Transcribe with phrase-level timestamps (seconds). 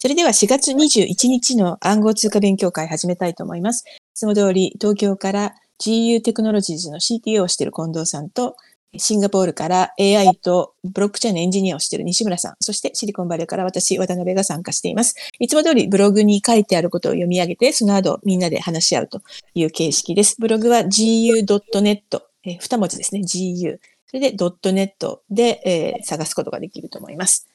[0.00, 3.84] それでは4月21日の暗号通貨勉強会始めたいと思います。
[3.84, 8.56] いつも通り東京から GU テクノロジーズの CTO をしている近藤さんと、
[8.96, 15.16] シンガポールから AI とブロックチェーンのエンジニアをしている西村さん、そしてシリコンバレーから私、渡辺が参加しています。
[15.40, 19.22] いつも通りブログに書いてあることを読み上げて、その後みんなで話し合うと
[19.54, 20.36] いう形式です。
[20.38, 23.80] ブログは gu.net、えー、二文字ですね、gu。
[24.06, 27.48] それで .net で、えー、探すことができると思います。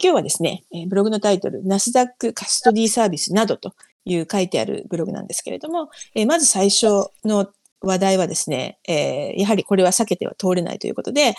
[0.00, 3.74] 今日はですね、ブログのタイトル、ナスダックカストディサービスなどと
[4.06, 5.90] いう書いてあるブログなんですけれども、
[6.26, 8.78] まず最初の話題はですね、
[9.36, 11.34] やはりこれは避けては通れないということで、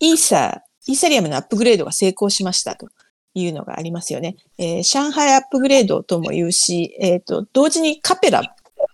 [0.00, 2.88] イーサー、イーサリアムのアップグレードが成功しましたと
[3.34, 4.36] いうのがありますよね。
[4.58, 8.42] 上海アップグレードとも言うし、えっ、と、同時にカペラ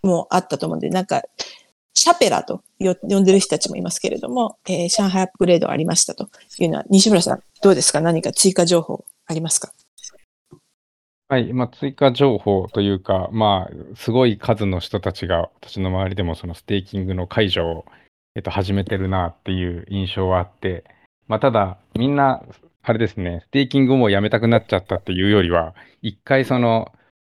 [0.02, 1.22] もあったと思うんで、なんか、
[1.98, 6.28] シャペラと呼んでる人たちもいますけれども、えー、上海アップグレードありましたと。
[6.60, 8.00] いうのは、西村さん、どうですか？
[8.00, 9.72] 何か追加情報ありますか？
[11.28, 17.84] はい、まあ、追加情報というか、まあ、すごい数の人たちが、私の周りでもそのステーキングの解除を、
[18.36, 20.84] えっと、始めてるなっていう印象はあって、
[21.26, 22.42] まあ、ただ、みんな、
[22.82, 26.92] あれですね、ステーキングもやめたくなっちゃったっていうよりは、一回その、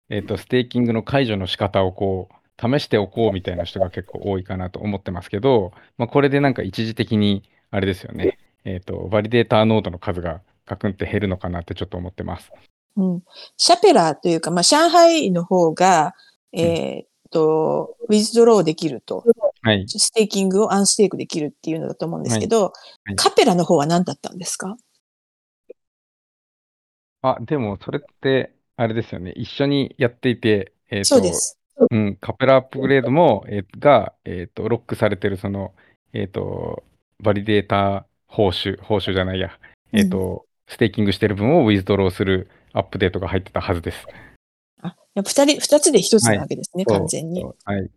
[0.08, 12.50] えっと、ステーキングの解除の仕方をこう、試しておこうみたいな人が結構多いかなと思ってますけど、まあ、これでなんか一時的に、あれですよね、えっ、ー、と、バリデーターノードの数がカクンって減るのかなってちょっと思ってます。
[12.96, 13.22] うん。
[13.56, 16.14] シャペラというか、まあ、上海の方が、
[16.52, 19.24] えっ、ー、と、 withdraw できると、
[19.62, 22.72] はい、ステーキングを unstake できるっていうのだと思うんですけど、はい
[23.06, 24.76] はい、カペラの方は何だったんですか？
[27.22, 29.32] あ、でもそれって、あれですよね。
[29.32, 31.58] 一緒にやっていて、えーと、そうです。
[31.90, 35.74] うん、カペラアップグレードも、えー、が、えっ、ー、と、ロックされてる、その、
[36.12, 36.84] えっ、ー、と、
[37.20, 39.58] バリデータ報酬、報酬じゃないや、
[39.92, 44.06] えっ、ー、と、うん、ステーキングしてる分を withdraw するアップデートが入ってたはずです。
[44.82, 47.44] あ、二人、二つで一つなわけですね、はい、完全に。
[47.44, 47.90] はい。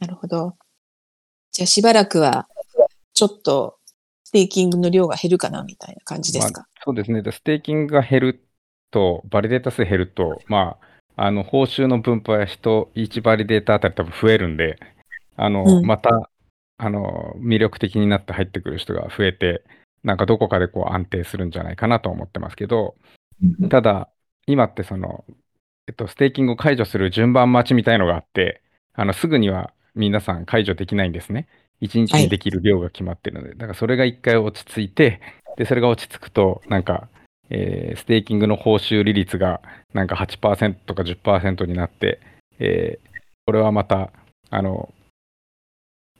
[0.00, 0.56] なるほど。
[1.50, 2.48] じゃあしばらくは、
[3.12, 3.78] ちょっと、
[4.24, 7.22] ステーキングの量が減るかな、みたいな感じですか、まあ、そうですね。
[7.30, 8.44] ステーキングが減る
[8.90, 14.78] と、バリデータ数減ると、まあ、あの、報酬の分配は人、1バリデータあたり多分増えるんで、
[15.36, 16.30] あの、うん、また、
[16.78, 19.62] あの、魅力的になって入ってくる人が増えて、
[20.02, 22.96] なんかどこかでこう安定するんじゃないかなと思ってますけど、
[23.70, 24.08] ただ、
[24.46, 25.24] 今ってその、
[25.88, 28.62] えっと、ステーキングを解除する順番待ちみたいのがあって、
[28.94, 31.48] あの、すぐには皆さん解除できないんですね。
[31.80, 35.20] 1日にできる量が決まってるので、はい、だからそれが1回落ち着いて、
[35.56, 37.08] で、それが落ち着くと、なんか、
[37.50, 39.60] えー、ステーキングの報酬利率が
[39.92, 42.20] なんか8%とか10%になって、
[42.58, 43.08] えー、
[43.46, 44.10] これはまた、
[44.50, 44.92] あの、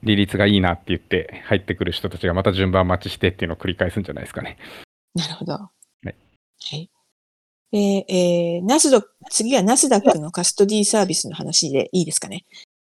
[0.03, 4.59] 利率がいいなって言って入ってくる人たちがまた順番待ちしてっていうのを繰り返すんじゃないですかね。
[5.15, 5.53] なるほど。
[5.53, 5.71] は
[6.03, 6.07] い。
[6.07, 6.91] はい。
[7.75, 8.05] え
[8.57, 12.45] えー、ナスド、次はナスダックのカストディサービスの話でいいですかね。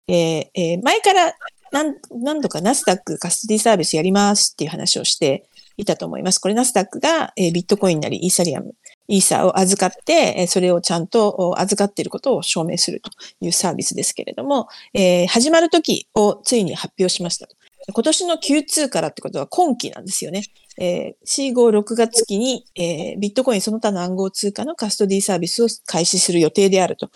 [0.08, 0.14] えー、
[0.54, 1.32] えー、前から
[1.72, 6.38] 何何度かナスダックカストディサービスやりますっていう話をして、いたと思います。
[6.38, 8.74] これナスダックが、えビットコインなりイーサリアム、
[9.08, 17.48] イーサーを預かって、それをちゃんと預かっていることを証明するというサービスですけれども、えー、始まる時をついに発表しました
[17.92, 20.44] 今年の Q2 からってことは今期なんですよね。
[20.78, 27.10] えー、C56 月期に、えー、ビットコインその他の暗号通貨のカストディサービスを開始する予定であると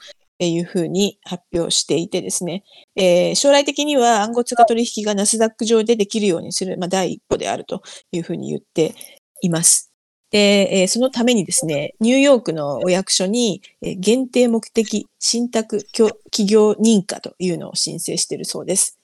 [0.46, 2.62] いうふうに発表していてですね、
[2.94, 7.82] えー、将来的には暗号通貨取引がナスダック上でできるようにする、まあ、第一歩であると
[8.12, 8.94] いうふうに言って
[9.40, 9.90] います。
[10.30, 16.12] で、えー、そのためにですね、ニューヨークのお役所に、えー、限定目的信託企
[16.50, 18.98] 業認可というのを申請しているそうです。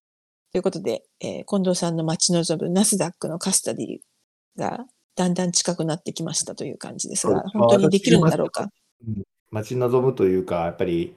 [0.52, 3.98] ということで、えー、近藤さんの待ち望むナスダックのカスタディ
[4.56, 4.84] が
[5.16, 8.68] だんだん近くなってきましたという感じですが、本当にできるんだろうか？
[9.50, 11.14] 待ち望むというか、やっぱり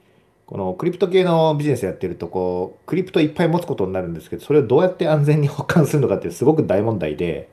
[0.48, 7.50] このクリプト系のビジネスやってるとこうクリプトいっぱい持つことになるんですけどそれをどうやって安全に保管するのかってすごく大問題で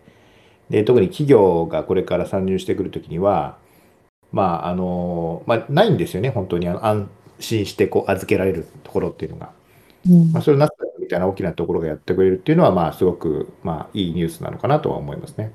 [0.70, 3.58] で特に企業がこれから参入してくるときには
[4.32, 7.10] まああの、まあ、ないんですよね本当にあの安
[7.42, 9.52] 心してこう預けられるところっていうのが、
[10.10, 15.52] うん、まあ、それをなったみたいな大きなところがやってくれるっていうのはまあすごく、まあ、いいニュースなのかなとは思いますね。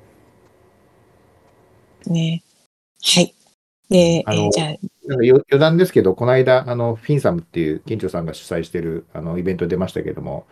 [2.06, 2.42] ね。
[3.02, 3.39] はい
[3.90, 4.76] で、あの、えー、じゃあ。
[5.12, 10.46] 余談ですけど、この間、あの、フィンサムっていう、金長さんが主催してる、あの、イベント出ましたけども、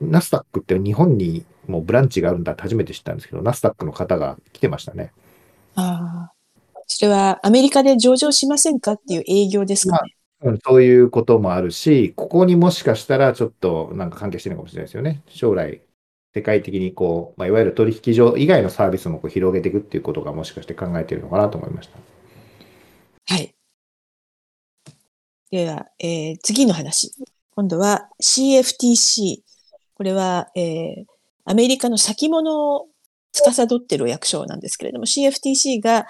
[0.00, 5.12] ナスダックって日本にもうブランチがあるんだって初めて知ったんですけど、ナスダックの方が来てましたね。
[5.74, 6.32] ああ。
[6.86, 10.14] それはアメリカで上場しませんかっていう営業ですかね。
[10.40, 15.22] まあ、そういうこともあるし、ここにもしかしたらちょっとなんか関係してるのかもしれないですよね。
[15.26, 15.82] 将来、
[16.34, 21.98] 世界的にこう、まあ、いわゆる取引所以外のサービスもこう広げていくっていうことがもしかして考えているのかなと思いました。
[23.34, 23.54] はい。
[25.50, 27.12] では、えー次の話。
[27.54, 29.38] 今度は CFTC。
[29.94, 31.04] これは、えー
[31.50, 32.88] アメリカの先物を
[33.32, 36.06] 司っている役所なんですけれども、CFTC が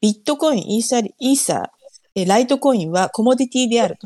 [0.00, 3.96] ビットコイン、イーサ、イーサ、ーライトコインはコモディティである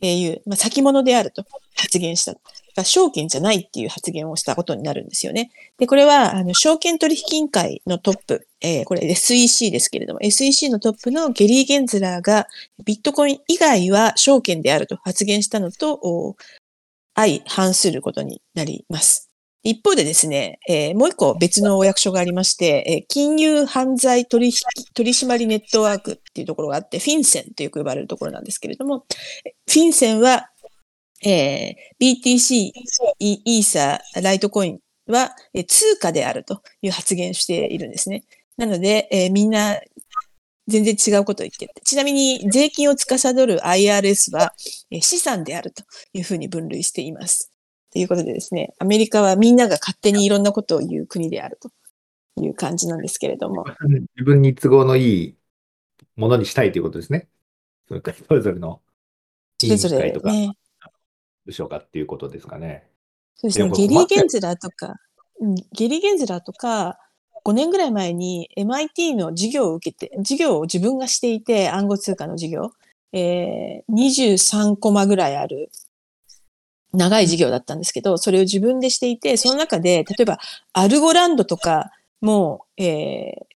[0.00, 1.44] という、まあ、先物であると
[1.76, 2.34] 発言した。
[2.76, 5.50] が証券じゃないっていう発言をしたことになるんですよね。
[5.78, 12.46] で、これは、あの、証券取引委員会のトップ、えーこれ SEC ですけれども、SEC のトップのゲリー・ゲンズラーが
[12.84, 16.36] ビットコイン以外は証券であると発言したのと、
[17.14, 19.30] 相反することになります。
[19.68, 24.52] 一方でですね、えーもう一個別のお役所がありまして、えー金融犯罪取引
[24.94, 29.04] 取締ネットワークっていうところがあって、フィンセンとよく呼ばれるところなんですけれども、
[29.68, 30.50] フィンセンは、
[31.24, 32.72] えー BTC、
[33.18, 38.24] イイーサ、ライトコインは、えー通貨であるという発言をしているんですね。
[38.56, 39.80] なので、えーみんな
[40.68, 41.72] 全然違うことを言ってる。
[41.84, 44.54] ちなみに税金を司る IRS は、
[44.90, 47.52] えー資産であるというふうに分類しています。
[47.92, 51.70] ということでですね、アメリカはみんなが勝手にいろんなことを言う国であると
[52.42, 53.64] いう感じなんですけれども、
[54.16, 55.36] 自分に都合のいい
[56.16, 57.28] ものにしたいということですね。
[57.88, 58.82] それからそれぞれの
[59.58, 60.65] それぞれ委
[61.52, 62.88] 員会とかね、部署かっていうことですかね。
[63.36, 64.94] そうですね、ゲリー・ゲンズラーとか、
[65.40, 66.98] うんゲリー・ゲンズラーとか、
[67.44, 72.72] 5年ぐらい前に MIT の授業を受けて、授業を自分がしていて、暗号通貨の授業、
[73.12, 75.70] えー、23コマぐらいある
[76.92, 80.38] 長い授業だったんですけど、それを自分でしていて、その中で、例えば、
[80.72, 83.46] アルゴランドとかも、えー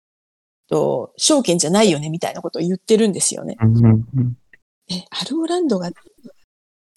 [0.69, 3.57] と、証券じゃないよね、みたいなことを言ってるんですよね。
[4.89, 5.91] え、アルゴランドが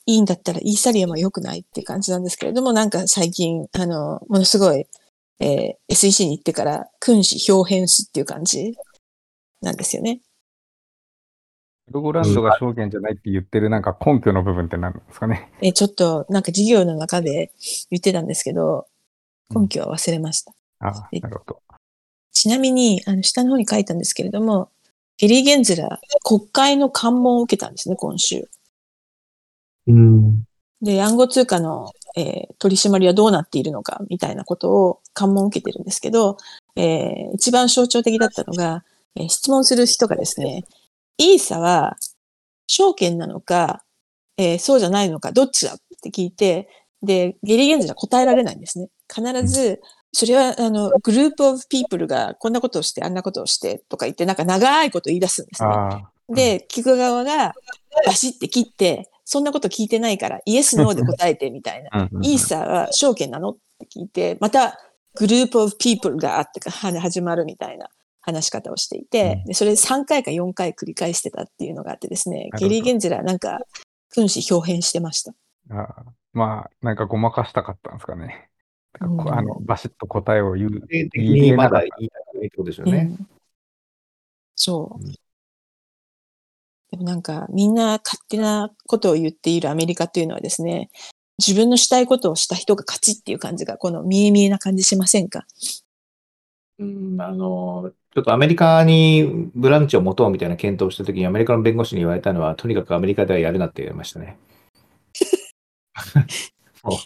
[0.05, 4.85] いいんだったらイーサリアムは良くないって感じなんですけれども、なんか最近、あの、ものすごい、
[5.39, 8.75] えー SEC に行ってから、君子表変しっていう感じ
[9.61, 10.21] なんですよね。
[11.91, 15.51] ロゴランドが証券じゃないって言ってるなんか根拠の部分って何なんですかね。
[15.61, 17.51] えーちょっと、なんか授業の中で
[17.89, 18.87] 言ってたんですけど、
[19.53, 20.53] 根拠は忘れました。
[20.79, 21.61] ああ、なるほど。
[22.31, 24.69] ちなみに、あの、下の方に書いたんですけれども、
[25.17, 28.49] ゲリー・ゲンズラー、国会の関門を受けたんですね、今週。
[29.87, 30.43] うん。
[30.81, 36.37] で、暗号通貨の、えー取り締まりはどうなっているのか、みたいなことを関門を受けてるんですけど、
[36.75, 38.83] えー一番象徴的だったのが、
[39.15, 40.63] えー質問する人がですね、
[41.17, 41.97] イーサは
[42.67, 43.83] 証券なのか、
[44.37, 46.69] えーそうじゃないのか、どっちだって聞いて、
[47.01, 48.87] で、ゲリー・ゲンズラー答えられないんですね。
[49.13, 49.81] 必ず、
[50.13, 55.69] それは、あの、グループオブピープルがこんなことをして、あんなことをして、とか言って、なんか長いこと言い出すんですね。
[56.29, 57.53] で、聞く側が
[58.05, 62.09] バシって切って、そんなこと聞いてないから、イエス、ノーで答えてみたいな。
[62.21, 64.77] イーサーは証券なのって聞いて、また
[65.15, 67.89] グループオブピープルがあってかは始まるみたいな
[68.21, 73.59] 話し方をしていて、うんでそれ3回か4回繰り返してたっていうのがあってですね、ゲリー・ゲンズラーなんか、
[74.11, 75.33] 君子表変してました。
[75.71, 78.49] ああまあ、なんかごまかしたかったんですかね。
[79.01, 80.69] うんこあの、バシッと答えを言う。
[80.89, 83.15] 言えにまなかっただ言いたくないってことですよね。
[83.19, 83.27] うん
[84.55, 85.15] そううん。
[86.93, 90.91] でもなんか、みんな勝手なことを言っているアメリカというのはですね、
[91.39, 95.47] 自分のしたいことをした人が勝ちっていう感じが、この見え見えな感じしませんか？
[96.77, 104.37] うん、あの、ちょっとアメリカにブランチを持とうみたいな検討をしたときに、アメリカの弁護士に言われたのは、とにかくアメリカではやるなって言われましたね。
[106.83, 106.97] もう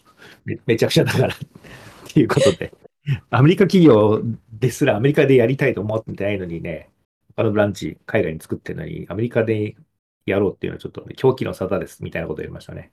[0.44, 1.38] めめちゃくちゃだからっ
[2.12, 2.74] ていうことで、
[3.30, 6.90] アメリカ企業ですらアメリカでやりたいと思ってないのにね、
[7.38, 9.76] 他のブランチ、海外に作ってるのに、アメリカで
[10.26, 12.92] やろうっていうのはちょっと、ね、狂気の沙汰ですみたいなことを言いましたね。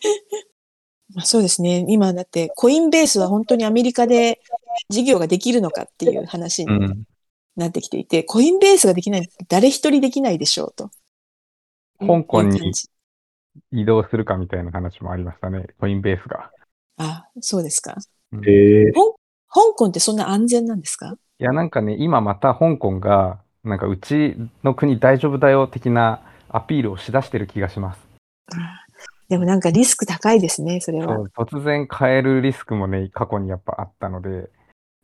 [1.12, 1.84] まあ、そうですね。
[1.88, 4.40] 今だって、コインベースは本当にアメリカで
[4.88, 7.04] 事業ができるのかっていう話にうん。
[7.56, 10.90] なってきていて、コインベースができない誰一人できないでしょうと。
[11.98, 12.72] 香港に
[13.72, 15.66] 移動するかみたいな話もありましたね。
[15.80, 16.52] コインベースが。
[16.96, 17.96] あ、そうですか。
[18.46, 18.92] え
[19.52, 21.18] 香港ってそんな安全なんですか？
[21.40, 28.00] いや、なんかね、今また香港が、なんかうちの国大丈夫だよ的なアピールをしだしてる気がします。
[29.28, 31.18] でもなんかリスク高いですね、それは。
[31.36, 34.50] 突然変えるリスクもね、過去にやっぱあったので、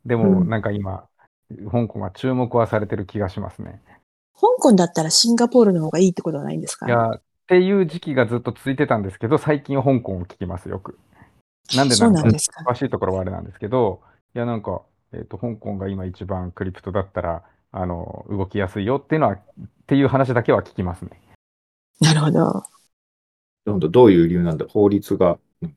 [0.05, 1.05] でもうんなんか今、
[1.71, 3.81] 香港は注目はされてる気がしますね。
[4.33, 6.87] 香港だったらシンガポールの方がいいってことはないんですか？
[6.87, 10.99] いや、っていう時期がずっと続いてたんですけど、最近香港を聞きます、よく。
[11.75, 12.63] なんでなんかなんですか。
[12.69, 14.01] 詳しいところはあれなんですけど、
[14.35, 14.81] いや、なんか、
[15.13, 19.41] えっ、と、香港が今一番クリプトだったら、あの、動きやすいよっていうのは、っ
[19.85, 21.21] ていう話だけは聞きますね。
[21.99, 22.63] なるほど。
[23.65, 24.65] 本当どういう理由なんだ？
[24.67, 25.75] 法律が、うん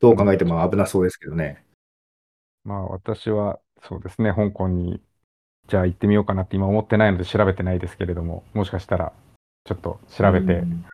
[0.00, 1.62] どう考えても危なそうですけどね。
[2.64, 4.98] まあ、私は、そうですね、香港に、
[5.68, 9.12] じゃあ行ってみようかなって今思ってないので調べてないですけれども、もしかしたら、
[9.64, 10.86] ちょっと調べてうん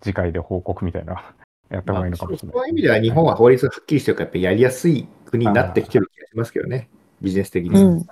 [0.00, 1.32] 次回で報告みたいな、
[1.70, 2.56] やった方がいいのかもしれない。
[2.56, 6.88] そういう意味では日本は法律がはっきりしてるから、やっぱりやりやすい国になってきてる気がしますけどね、
[7.22, 7.80] ビジネス的に。
[7.80, 8.06] うん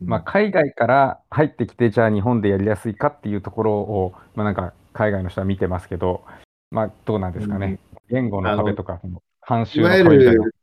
[0.00, 6.24] まあ、海外から入ってきて、じゃあ日本でやりやすいかっていうところを、まあ、なんか海外の人は見てますけど、
[6.70, 7.78] まあ、どうなんですかね。
[8.10, 9.00] 言語の壁とか、
[9.46, 10.32] 慣習の壁いな。
[10.32, 10.54] る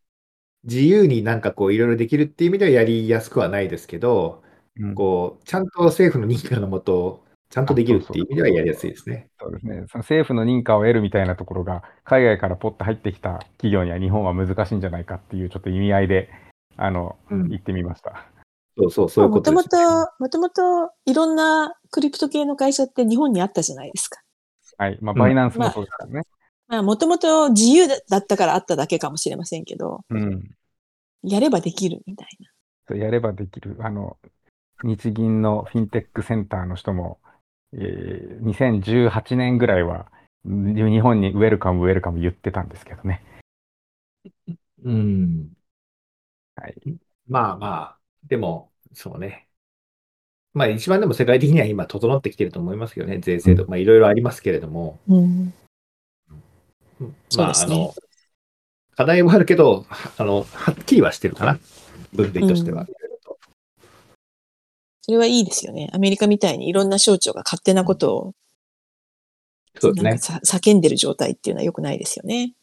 [0.63, 4.43] 自由になんかこういろいろできるっていう意味ではやりやすくはないですけど、
[4.79, 9.27] うんこうちゃんと政府の認可のもと、ちゃんとできるっていう意味ではやりやすいですね。
[9.39, 9.85] そうですね。
[9.91, 16.29] その政府の認可を得るみたいなところが、海外からポッと入ってきた企業には日本は難しいんじゃないかっていう、ちょっと意味合いで、
[16.77, 18.25] あの、うん言ってみました。
[18.81, 24.21] そうそう、そういうこもともとですね、と、もともといろんなクリプト系の会社って日本にあったじゃないですか。
[24.77, 24.97] はい。
[25.01, 26.21] まあ、うんバイナンスもそうですからね。
[26.67, 30.51] まあ、もともと自由だったからあっただけかもしれませんけど、うん。
[31.23, 32.49] やればできるみたいな。
[32.87, 33.77] そうやればできる。
[33.81, 34.17] あの、
[34.83, 37.19] 日銀のフィンテックセンターの人も、
[37.73, 40.11] えー2018年ぐらいは、
[40.47, 43.21] ん日本にウェルカム、ウェルカム言ってたんですけどね。
[44.83, 45.49] うん。
[46.55, 46.75] はい。
[47.27, 47.97] まあまあ、
[48.27, 49.47] でも、そうね。
[50.53, 53.65] まあ一番でも世界的には今整ってきてると思いますけどね、税制度。
[53.67, 55.53] まあいろいろありますけれども、うん。
[57.37, 57.93] まあねの、
[58.95, 61.59] 課題はあるけど、はあの、はっきりはしてるかな。
[62.13, 62.81] 分類としては。
[62.81, 62.87] うん
[65.03, 65.89] それはいいですよね。
[65.93, 68.33] アメリカみたいにいろんな省庁が勝手なことを
[69.79, 72.53] そうですね叫んでる状態っていうのは良くないですよね。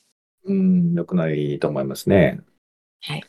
[0.44, 2.40] うん、良くないと思いますね。
[3.08, 3.24] で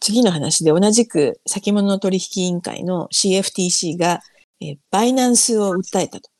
[0.00, 4.20] 次の話で同じく先物取引委員会の CFTC が、
[4.60, 6.30] えーバイナンスを訴えたと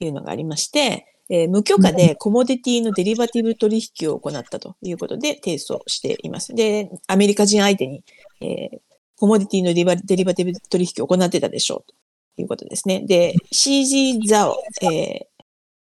[0.00, 6.54] いうのがありまして、えー無許可でコモディティのデリバティブ取引を行ったということで提訴しています。
[6.54, 8.04] で、アメリカ人相手に、
[8.40, 8.78] えー
[9.16, 11.92] コモディティのデリバデリバティブ取引を行ってたでしょう
[12.36, 13.04] ということですね。
[13.06, 15.32] で、CG ザオ、えー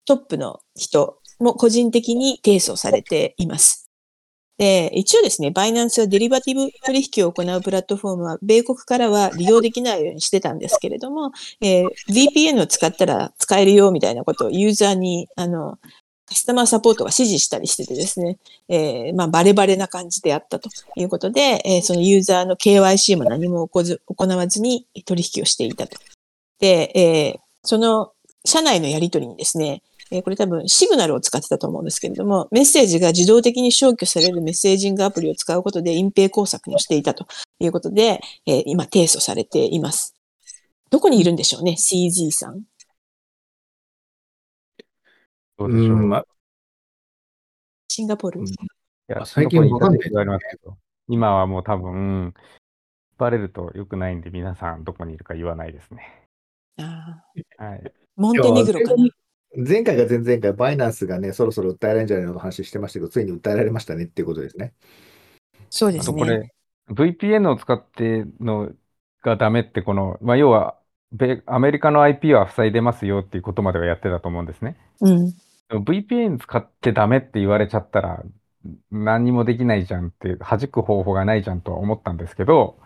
[0.06, 3.89] トップの人も個人的に提訴されています。
[4.60, 15.78] で、一応ですね、バイナンスはデリバティブ取引を行うプラットフォームは、米国からは利用できないようにしてたんですけれども、えー VPN を使ったら使えるよみたいなことをユーザーに、あの、
[16.26, 18.36] カスタマーサポートが指示したりしててですね、
[18.68, 25.96] えーまあ、バレバレな感じであったということで、えーそのユーザーの KYC も何も行ず行わずに取引をしていたと。
[26.58, 28.12] で、えーその
[28.44, 37.26] 社内のやり取りにですね、えーこれ多分シグナルを使ってたと思うんですけれども、メッセージが自動的に消去されるメッセージングアプリを使うことで隠蔽工作をしていたと
[37.58, 40.14] いうことで、えー今提訴されています。
[40.90, 42.62] どこにいるんでしょうね、CG さん。
[45.58, 45.96] どうでしょう。
[45.96, 46.26] うん、まあ、
[47.88, 48.40] シンガポール？
[48.40, 48.52] うんい
[49.08, 50.76] や、最近わかんない言われますけど、
[51.08, 52.32] 今はもう多分、
[53.18, 56.28] バレると良くないんで、皆さんどこにいるか言わないですね。
[56.78, 57.92] あーはい。
[58.16, 59.08] モンテネグロかな？
[59.56, 64.72] 前回が前々回、バイナンスがね、そろそろ訴えられるんじゃないのと話してましたけど、ついに訴えられましたねっていうことですね。
[65.70, 66.52] そうですあとこれね。、
[66.90, 68.70] VPN を使っての
[69.22, 70.76] がダメって、この、まあ、要は、
[71.12, 74.76] 米アメリカの IP は塞いでますよっていうことまではやってたと思うんですね。
[75.00, 75.34] うん。
[75.70, 78.22] VPN 使ってダメって言われちゃったら、
[78.92, 82.78] 何にもできないじゃんって、弾く方法がないじゃんとは思ったんですけど、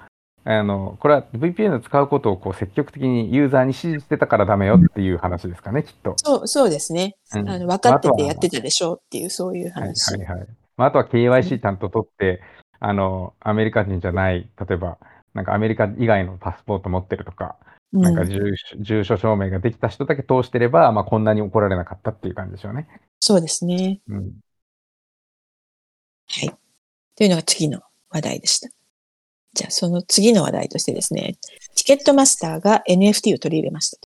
[0.47, 6.15] あの、これは VPN を使うことをこう積極的にユーザーに指示してたからダメよっていう話ですかね、きっと。
[6.19, 7.17] そう、そうですね。
[7.35, 10.17] うんあの分かっててやってたでしょうっていう、そういうはい話。
[10.17, 10.47] はいはい。
[10.77, 12.43] まあ、あとは KYC ちゃんと取って、
[12.79, 14.99] あの、アメリカ人じゃない、例えば、
[15.33, 17.57] なんかアメリカ以外のパスポート持ってるとか、
[17.93, 22.89] うんなんか住所住所証明ができた人だけ通してれば、まあ、こんなに怒られなかったっていう感じでしょうね。
[23.21, 24.01] そうですね。
[24.09, 24.33] うん。
[26.27, 26.55] はい。
[27.17, 28.69] というのが次の話題でした。
[29.55, 31.37] じゃあ、その次の話題としてですね、
[31.75, 33.99] チケットマスターが NFT を取り入れました。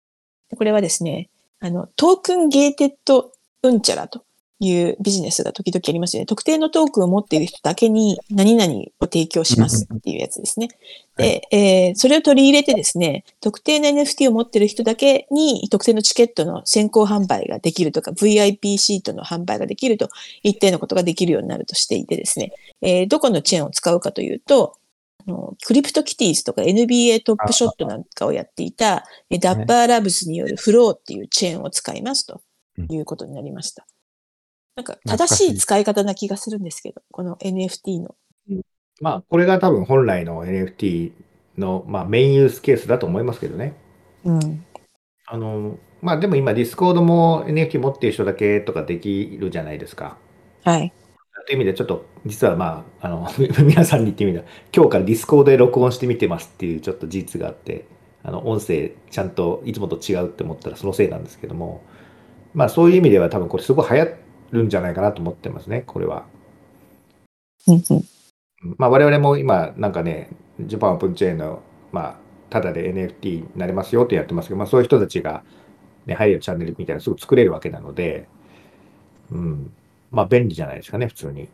[0.56, 1.28] これはですね、
[1.60, 4.26] あの、 token gated うんちゃらと
[4.58, 6.26] いうビジネスが時々ありますよね。
[6.26, 10.68] 特定のトークンを持っている人だけに何々を提供しますっていうやつですね。
[11.16, 20.08] で、えーそれを取り入れてですね、特定の NFT を持っている人だけに特定のチケットの先行販売ができるとか、VIP シートの販売ができると
[20.42, 24.85] 一定のことができるようになるとしていてですね、えーどこのチェーンを使うかというと、あ
[25.26, 32.40] のクリプトキティーズとか NBA トップショットなんかをやっていた、えーダッパーラブスによるフローっていうチェーンを使いますと
[32.88, 33.86] いうことになりました。
[34.76, 38.14] なんか正しい使い方な気がするんですけど、この NFT の。
[39.00, 41.12] まあ、これが多分本来の NFT
[41.58, 43.74] の、まあ、メインユースケースだと思いますけどね。
[44.24, 44.64] うん。
[45.26, 50.18] あの、まあでも今、ディスコードも NFT 持っている人だけとかできるじゃないですか。
[50.62, 50.92] はい。
[51.46, 53.28] という意味で、ちょっと、実はまあ、あの、
[53.64, 57.86] 皆さんに言ってみたら、今日からディスコードで録音してみてますっていうちょっと事実があって、
[58.24, 61.82] あの、音声ちゃんといつもと違うって思ったらそのせいなんですけども、
[62.52, 64.08] まあそういう意味では多分これすごい流行
[64.50, 66.24] るんじゃないかなと思ってますね、これは。
[67.68, 68.04] うんうん
[68.78, 71.62] まあ我々も今なんかね、ジャパンオープンチェーンの、
[71.92, 72.16] まあ、
[72.50, 75.44] ただで NFT になれますよってやってますけど、まあそういう人たちが、
[76.06, 78.26] ね、入れるチャンネルみたいなのすぐ作れるわけなので、
[79.30, 79.72] うん。
[80.10, 81.48] まあ便利じゃないですかね、普通に。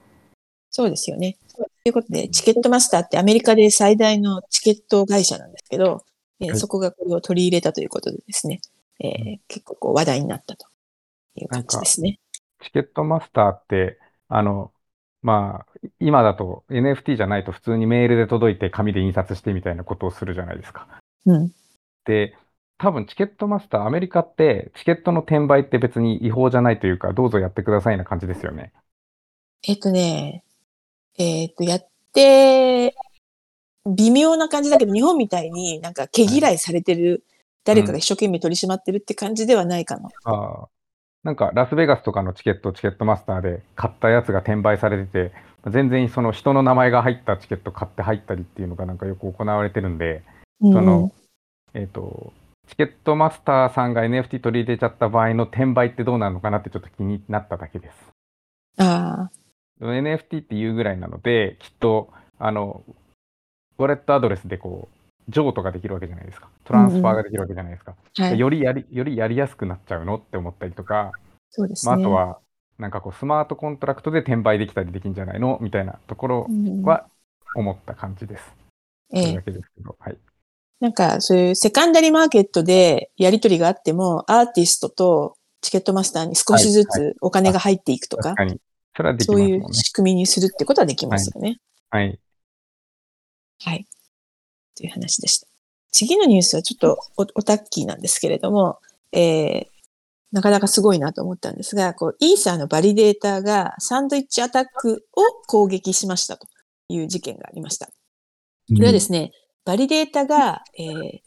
[0.70, 1.36] そうですよね。
[1.54, 6.04] ということで、チケットマスターってアメリカで最大のチケット会社なんですけど、
[6.40, 8.60] えーはいそこがこれを取り入れたということでですね、
[9.00, 10.66] えー結構こう話題になったと
[11.36, 12.18] いう感じですね。
[12.62, 14.72] チケットマスターって、あの、
[15.22, 20.88] まあ、今だと NFT じゃないと普通にメールで届いて紙で印刷してみたいなことをするじゃないですか。
[21.26, 21.52] うん。
[22.04, 22.36] で、
[22.82, 28.72] 多分チケットマスター、アメリカってチケットの転売って別に違法じゃないというか、どうぞやってくださいな感じですよね。
[29.62, 30.42] えっとね、
[31.16, 32.96] えっと、やって、
[33.86, 37.22] 微妙な感じだけど、日本みたいになんか毛嫌いされてる、
[37.62, 40.08] 誰かが一生懸命取り締まってるって感じではないかな。
[40.24, 40.68] ああ。
[41.22, 45.32] なんかラスベガスとかのチケット、チケットマスターで買ったやつが転売されてて、
[45.70, 50.24] 全然その人の名前が入ったチケット買って入ったりっていうのがなんかよく行われてるんで、
[50.60, 51.12] うんその、
[51.74, 52.32] えっ、と、
[52.72, 57.94] チケットマスターさんが NFT 取り入れちゃった場合の転売ってどうなるのかなってちょっと気になっただけです。
[58.78, 62.82] ああ、NFT っていうぐらいなので、きっと、あの、
[63.76, 64.98] ウォレットアドレスでこう、
[65.28, 66.48] 譲渡ができるわけじゃないですか。
[66.64, 67.94] トランスファーができるわけじゃないですか。
[68.16, 68.38] はい。
[68.38, 71.12] よりやり、よりやりやすくなっちゃうのって思ったりとか、まあ、
[71.50, 71.92] そうですね。
[71.92, 72.38] あとは、
[72.78, 77.04] なんかこう、スマートコントラクトで転売できたりできるんじゃないのみたいなところうんは
[77.54, 78.44] 思った感じです。
[79.10, 80.16] そええれだけですけど、はい。
[80.82, 88.34] なんか、そういうセカンダリーマーケットでやり取りがあっても、アーティストとチケットマスターに少しずはいつお金が入っていくとか。
[88.96, 89.72] それはできそういう。
[89.72, 91.60] 仕組みにするってことはできますよね。
[91.88, 92.18] はい。
[93.60, 93.86] はい。
[94.76, 95.46] という話でした。
[95.92, 98.80] 次のニュースはちょっとおオタッキーなんですけれども、
[99.12, 99.66] えー、
[100.32, 106.48] なかなかすごいなと思ったんですが、こう、イーサーのバリデータがサンドイッチアタックを攻撃しましたと
[106.88, 107.86] いう事件がありました。
[107.86, 107.92] こ
[108.80, 109.30] れはですね、
[109.64, 111.20] バリデータが、えー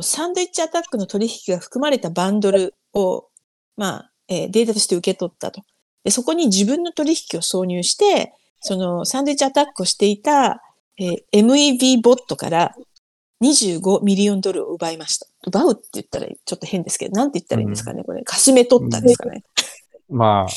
[0.00, 3.30] サンドイッチアタックの取引が含まれたバンドルを、
[3.76, 5.62] まあ、えーデータとして受け取ったと。
[6.04, 10.62] で、そこに自分の取引を挿入して、そのサンドイッチアタックをしていた、
[10.98, 12.76] えー MEV ボットから
[13.42, 15.26] 25ミリオンドルを奪いました。
[15.46, 18.22] 奪うって言ったらちょっと変ですけど、なんて言ったらいいんですかね、これ。
[18.22, 19.42] かすめ取ったんですかね。
[20.08, 20.52] まあ、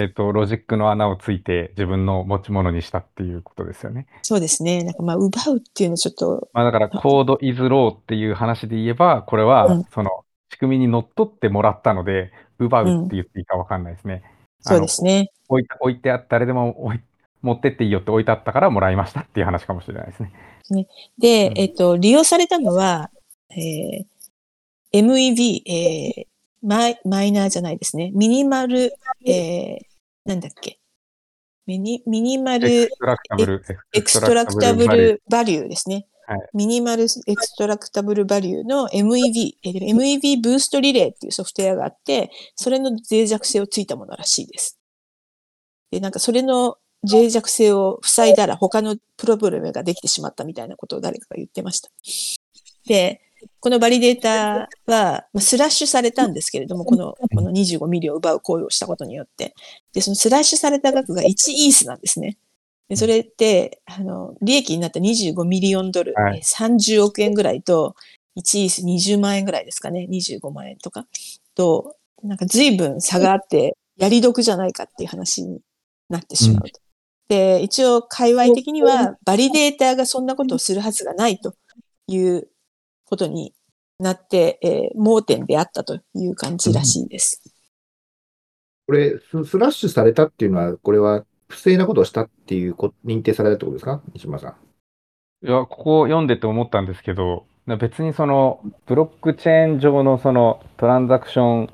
[0.00, 4.06] えっ、と、ロジックの穴をついて自分の持ち物にしたっていうことですよね。
[4.22, 4.84] そうですね。
[4.84, 10.10] なんかまあ、奪うっていうのはちょっと、まあだから、コードイズローっていう話で言えば、これはうん、その
[10.50, 14.22] 仕組みにのっとってもらったので、奪うって言っていいかわかんないですね。
[14.60, 15.30] そうですね。
[15.48, 17.00] 置いて、置いてあった、誰でも置い
[17.42, 20.32] 持ってっていいよって置いてあったからもらいましたっていう話かもしれないですね。
[21.18, 23.10] で、うんえっと、利用されたのは、
[23.50, 24.04] えー
[24.92, 26.31] MEV、えー
[26.62, 28.10] マイ、マイナーじゃないですね。
[28.14, 28.94] ミニマル、
[29.26, 29.92] えー
[30.24, 30.78] なんだっけ。
[31.66, 35.94] ミニ、ミニマエルクストラクタブル、エクストラクタブルバリューですね。
[35.94, 36.02] はい
[36.54, 44.78] ミニマルエクストラクタブルバリューの MEV、えー MEV ブーストリレーっていうソフトウェアがあって、それの脆弱性をついたものらしいです。
[45.90, 51.90] で、なんかそれの脆弱性を塞いだら他のプログラムができてしまったみたいなことを誰かが言ってました。
[52.86, 53.20] で、
[53.60, 59.54] このバリデータは、まあスラッシュされたんですけれども、この、この25ミリを奪う行為をしたことによって。
[59.92, 62.38] で、そのスラッシュされた額が1イースなんですね。
[62.88, 67.94] で、それって、あの、利益になった25ミリオンドル、はいえー30億円ぐらいと、
[68.36, 71.06] 1イース20万円ぐらいですかね、25万円とか、
[71.54, 75.60] と、なんか随分差があって、やり得じゃないかっていう話に
[76.08, 76.80] なってしまうと。
[77.28, 81.54] で、一応、界隈的には、バリデーターがそんなことをするはずがないと
[82.06, 82.48] いう
[83.12, 83.52] ことに
[83.98, 87.42] なって、えー盲点であったという感じらしいです。
[88.86, 94.00] これス、スラッシュされたっていうのは、これは不正なことをしたっていうこ認定されたってことですか？
[94.14, 94.56] 西村さ
[95.42, 95.46] ん。
[95.46, 97.44] いや、ここ読んでて思ったんですけど、
[97.78, 101.70] 別にそのブロックチェーン上のそのトランザクション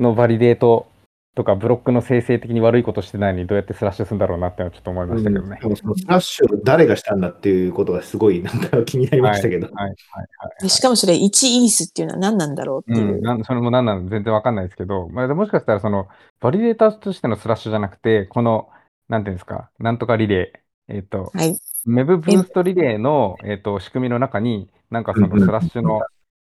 [0.00, 0.88] のバリデート
[1.34, 5.58] とかブロックの生成的に悪いことしてないのにどうやってスラッシュするんだろうなってのはちょっと思いましたけどね。
[5.62, 9.66] でもそのスラッシュを誰がしたんだっていうことがすごいなんか気になりましたけど。
[9.68, 10.24] はい、はい、は
[10.60, 10.62] い。
[10.62, 13.16] でしかもそれ1イーサっていうのは何なんだろうっていう。
[13.16, 16.08] うん、なんそれも何なの全然わかんないですけど、まあ、もしかしたらその
[16.40, 18.68] バリデータとしてのスラッシュじゃなくて、この、
[19.08, 21.56] なんていうんですか、なんとかリレー、えっ、と、はい。
[21.86, 26.02] Web ブーストリレーの、えっと仕組みの中に、なんかそのスラッシュの、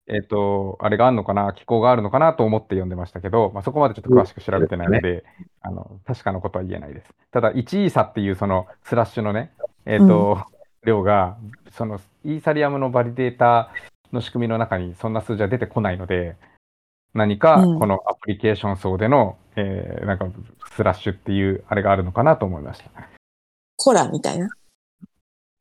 [0.09, 5.25] えっと、あれがあるのかな、機構があるのかなと思って読んでましたけど、まあ、そこまでちょっと詳しく調べてないので、
[5.61, 7.13] あの確かなことは言えないです。
[7.31, 9.51] ただ、1イーサっていうそのスラッシュのね、
[9.85, 10.45] えっと、
[10.85, 11.37] 量が、
[11.71, 13.71] そのイーサリアムのバリデータ
[14.13, 16.37] の仕組みの中にそんな数字は出てこないので、
[17.13, 20.27] 何かうんこのアプリケーション層での、えーなんか
[20.75, 22.89] スラッシュっていうあれがあるのかなと思いました。
[23.75, 24.49] コラみたいな。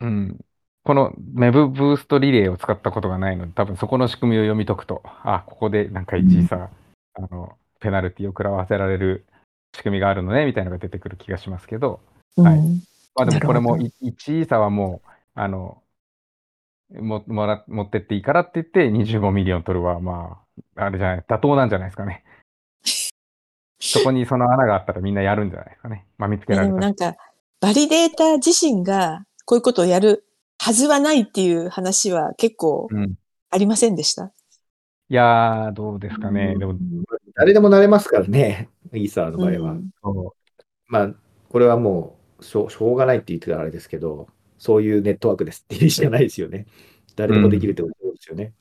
[0.01, 0.39] うん。
[0.87, 6.71] この Web ブーストリレーを使ったことがないので、多分そこの仕組みを読み解くと、あ、ここでなんか1位差、
[7.15, 9.27] あの、ペナルティを食らわせられる
[9.75, 11.99] 仕組みがあるのね、みたいなのが出てくる気がしますけど、
[12.37, 12.83] はいうん
[13.17, 15.83] まあでもこれもなる1イーサはもう、あの、
[16.95, 20.39] ももら持ってっていいからって言って25 million 取るは、ま
[20.77, 22.23] あ、あれじゃない、妥当なんじゃないですかね。
[23.81, 26.07] そこにその穴があったらみんなやるんじゃないですかね。
[26.17, 26.69] まあ見つけられたら。
[26.69, 27.17] でもなんか、
[27.61, 30.26] バリデータ自身がこういうことをやる
[30.59, 33.15] はずはないっていう話は結構うん。
[33.49, 34.33] ありませんでした？
[35.09, 36.57] いやー、どうですかね。
[36.59, 36.75] でも、
[37.37, 39.73] 誰でもなれますからね、イーサーの場合は。
[39.73, 39.91] うん
[40.89, 41.11] まあ、
[41.49, 44.27] これはもうしょう、しょうがないって言ってたらあれですけど、
[44.59, 46.67] そういうネットワークですっていう意味じゃないですよね。
[47.15, 48.53] 誰でもできるってことですよね。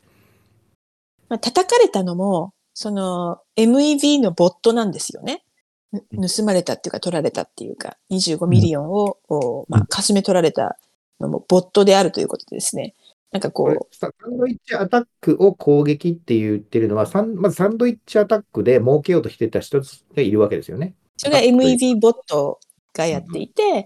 [1.27, 5.43] まあ、叩かれたのも、その MEV のボットなんですよね。
[5.91, 10.77] ぬ盗まれたっていうか取られたっていうか、25 million を、おまあ、かすめ取られた
[11.19, 12.93] のもボットであるということでですね。
[13.31, 20.95] なんかこれこササンドイッチアタックを攻撃って言ってるのは、サンまずサンドイッチアタックで儲けようとしてた人がいるわけですよね。
[21.17, 22.59] う、それが MEV ボット
[22.93, 23.83] がやっていて、例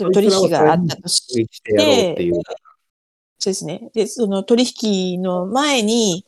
[0.00, 2.32] えば取引があったとして。
[3.38, 3.90] そうですね。
[3.94, 6.26] で、その取引の前に、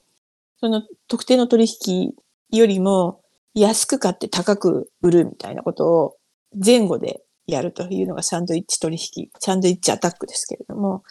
[0.58, 2.14] その特定の取引
[2.50, 3.20] よりも
[3.54, 6.16] 安く買って高く売るみたいなことを
[6.52, 11.02] 前後でやるというのがサンドイッチ取引、サンドイッチアタックですけれども、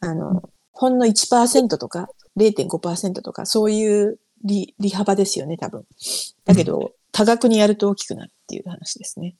[0.00, 5.84] あの、ほんの1%とか0.5%とかそういう利利幅ですよね、多分。
[6.44, 9.36] だけど、多額にやると大きくなるっていう話ですね。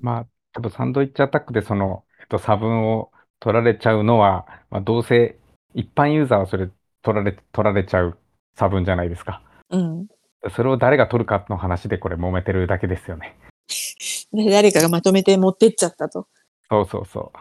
[0.00, 5.38] まあ、多分サンドイッチアタックでその、えっと、差分を取られちゃうのは、まあ、どうせ
[5.74, 6.70] 一般ユーザーはそれ
[7.02, 8.18] 取られ、取られちゃう
[8.56, 9.42] 差分じゃないですか。
[9.70, 10.06] うん。
[10.54, 13.36] それを誰が取るかの話でこれ揉めてるだけですよね。
[14.32, 16.26] で誰かがまとめて持ってっちゃったと。
[16.70, 17.32] そうそうそ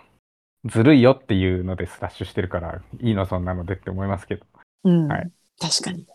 [0.64, 0.70] う。
[0.70, 4.46] ずるいよっていうのでスラッシュしてるから、いいのそんなのでって思いますけど。
[4.84, 5.08] うん。
[5.08, 6.06] はい確かに。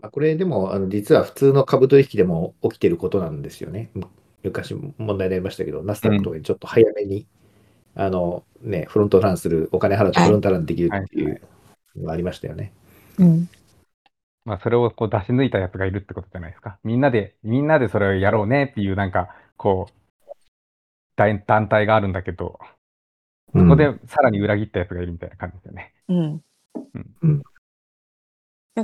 [0.00, 3.90] まあ、これでも、あの実は普通の株取引でも起きてることなんですよね。
[3.94, 4.06] む
[4.42, 7.26] 昔問題になりましたけど、ナスダックとかにちょっと早めに、
[7.94, 11.40] あのね、フロントランする、お金払ってフロントランできるっていう
[11.96, 12.72] のがありましたよね。
[13.18, 13.48] うん。
[14.44, 16.78] まあ、それをこう出し抜いたやつがいるってことじゃないですか。
[16.84, 19.92] みんなで、みんなでそれをやろうねっていう、なんか、こう、
[21.16, 22.58] 団団体があるんだけど、
[23.52, 25.94] そこでさらに裏切ったやつがいるみたいな感じですよね。
[26.08, 26.42] うん。
[27.22, 27.42] うん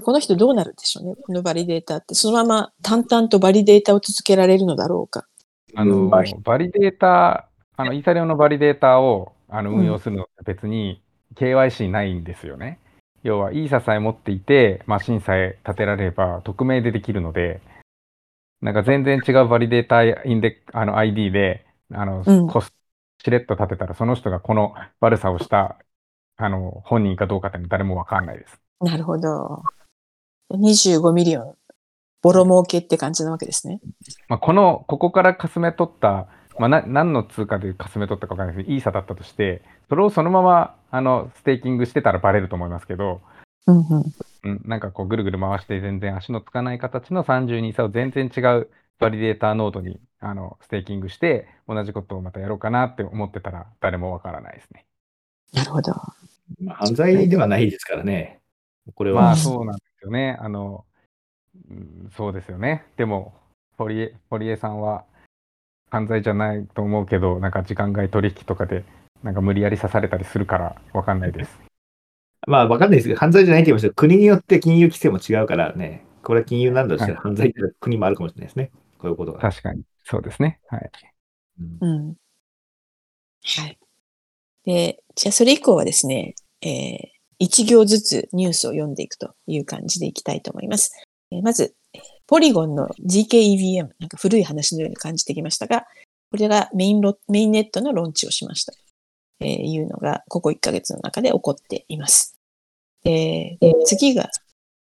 [0.02, 1.16] この人どうなるんでしょうね？
[1.16, 2.14] このバリデータって。
[2.14, 5.26] そのまま淡々とバリデータを続けられるのだろうか。
[5.74, 6.22] あの、うんバ
[6.58, 11.02] リデータ、あの、イーサリアムのバリデータをあのうん運用するのって別に
[11.34, 12.78] KYC ないんですよね。
[13.24, 17.60] 要は、イーサさえ持っていて、マシンさえ立てられれば、匿名でできるので、
[18.60, 22.72] なんか全然違うバリデータインデあの ID で、あの、うんコス
[23.22, 25.76] しれっと立てたら、その人がこの悪さをした、
[26.36, 28.60] あの、本人かどうかって誰もわかんないです。
[28.80, 29.62] なるほど。
[30.50, 31.54] 25 million。
[32.22, 33.80] ボロ儲けって感じなわけですね。
[34.28, 43.20] まあ、この、ここからかすめ取った、まあ、な何の通貨でかすめ取ったかわかんないですけど、イーサだったとして、それをそのまま、あの、ステーキングしてたらバレると思いますけど、
[43.66, 44.04] うんうん。
[44.42, 54.86] うん、なんかこう、ぐるぐる回して全然足のつかない形の32イーサを全然違うバリデーターノードに、あの、ステーキングして、同じことをまたやろうかなって思ってたら、誰もわからないですね。
[55.52, 55.92] なるほど。
[56.60, 58.40] まあ、犯罪ではないですからね。
[58.94, 59.22] これは。
[59.22, 60.36] まあ、そうなんですよね。
[60.40, 60.84] あの、
[61.70, 62.84] うんそうですよね。
[62.96, 63.34] でも、
[63.76, 65.04] 堀江、堀江さんは
[65.90, 68.84] 犯罪じゃないと思うけど、なんか時間外取引とかで、
[69.22, 71.69] なんか無理やり刺されたりするからわかんないです。
[72.50, 78.70] まあ、わかんないですけど、犯罪じゃないって言いましたけど、国によって金融規制も違うからね、これは金融なんだとしたら犯罪って国もあるかもしれないですね。
[78.98, 79.40] こういうことが。
[79.40, 79.82] 確かに。
[80.04, 80.60] そうですね。
[80.68, 80.90] はい。
[81.60, 82.14] うんうん。
[83.44, 83.78] はい。
[84.64, 86.98] で、じゃあそれ以降はですね、えー、
[87.38, 90.92] 一行ずつニュースを読んでいくという感じでいきたいと思います。
[91.32, 91.74] えーまず、
[92.26, 95.86] ポリゴンの GKEVM、なんか古い話のように感じてきましたが、
[96.30, 98.72] これがメインロメインネットのローンチをしました。
[99.40, 102.39] えーいうのが、ここ1ヶ月の中で起こっています。
[103.04, 104.30] で、で次が、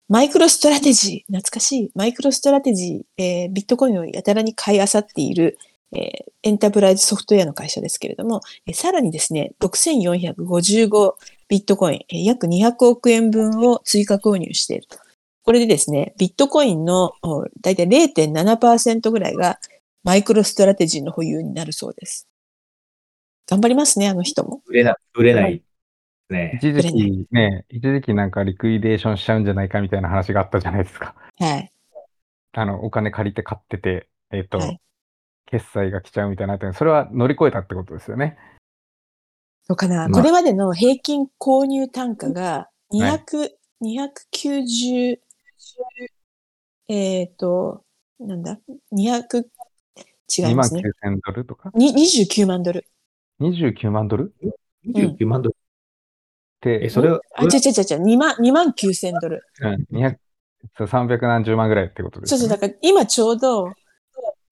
[0.09, 1.91] マイクロストラテジー、懐かしい。
[1.95, 5.59] マイクロストラテジー、えービットコインをやたらに買い漁っている、
[5.93, 6.01] えー
[6.47, 11.15] エンタープライズソフトウェアの会社ですけれども、えーさらにですね、6455
[11.49, 14.99] ビットコイン、えー約200億円分を追加購入していると。
[15.43, 17.13] これでですね、ビットコインの
[17.61, 19.59] だいたい0.7%ぐらいが
[20.03, 22.29] マイクロストラテジーの保有になるそうです。
[23.47, 24.63] 頑張りますね、あの人も。
[24.67, 24.97] 売れない。
[25.15, 25.63] 売れない。
[26.31, 26.59] ね。
[26.63, 31.15] 一時期ね、一時期なんかリクイデーションしちゃうんじゃないかみたいな話があったじゃないですか。
[31.39, 31.71] はい。
[32.53, 34.81] あの、お金借りて買ってて、えっ、と、はい
[35.47, 38.37] 決済が来ちゃうみたいになってるそれは乗り越えたってことですよね。
[39.63, 40.09] そうかな。
[40.09, 43.51] まあこれまでの平均購入単価が200、
[43.83, 45.19] 290、
[46.89, 47.85] えっ、と、
[48.19, 48.59] なんだ
[48.93, 50.83] ?200、違い2万ますね。
[51.05, 51.71] 9000ドルとか？
[51.75, 52.87] に29万ドル。
[53.41, 54.35] 29万ドル？
[54.47, 54.51] っ
[54.87, 55.57] 29万ドル。
[56.65, 59.43] て、え、それは、あ、違う違う違う違う、2万、2万9000ドル。
[59.61, 60.17] うん、200
[60.77, 62.57] そう300何十万ぐらいってことですそうそう、ね。
[62.57, 63.67] だから今ちょうど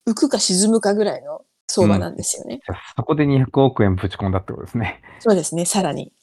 [0.07, 2.59] 浮くか沈むかぐらいの相場なんですよね。
[2.65, 5.01] じゃあそこで200億円ぶち込んだってことですね。
[5.19, 6.13] そうですね、さらに。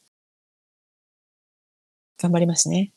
[2.22, 2.92] 頑張りますね。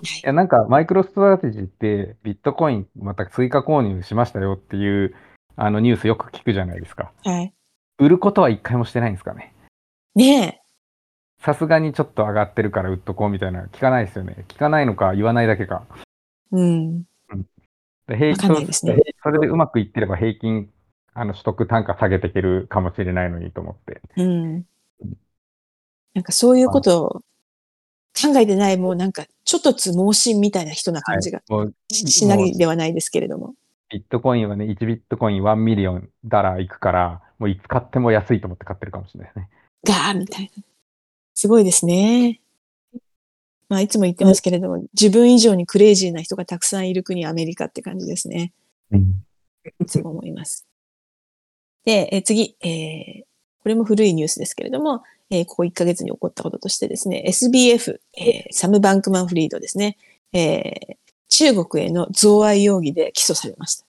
[0.00, 5.14] いや、なんか、マイクロストラテジーって、ビットコインまた追加購入しましたよっていう、
[5.56, 7.12] あのニュースよく聞くじゃないですか。
[7.24, 7.52] はい。
[7.98, 9.52] 売ることは一回もしてないんですかね。
[10.14, 10.62] ね
[11.40, 14.44] さすがにちょっと上がってるから売っとこうみたいな、聞かないですよね。
[14.48, 15.86] 聞かないのか、言わないだけか。
[16.52, 16.56] え。
[16.56, 17.04] うん。
[18.08, 20.70] で平わかんないですねそれでうまくいってれば平均、
[21.14, 24.00] あの、取得単価下げていけるかもしれないのにと思って。
[24.16, 24.66] うん。
[26.14, 27.10] なんかそういうことを
[28.20, 33.54] 考えてない、もうなんか、ちょっとつ盲信みたいな人な感じがもう、ししないではないですけれども。
[33.90, 39.48] ビットコインはね、1ビットコイン1 million dollar いくから、もういつ買っても安いと思って買ってるかもしれないですね。
[39.84, 40.62] ガーみたいな。
[41.38, 42.40] すごいですね。
[43.68, 48.52] まあ、いつも言ってますけれども、自分以上にクレイジーな人がたくさんいる国、アメリカって感じですね。
[49.80, 50.66] いつも思います。
[51.84, 53.24] で、えー次、えー
[53.62, 59.96] これも古いニュースですけれども、えーここ1ヶ月に起こったこととしてですね、SBF、えーサム・バンクマン・フリードですね、
[60.32, 60.96] えー
[61.28, 63.84] 中国への贈賄容疑で起訴されました。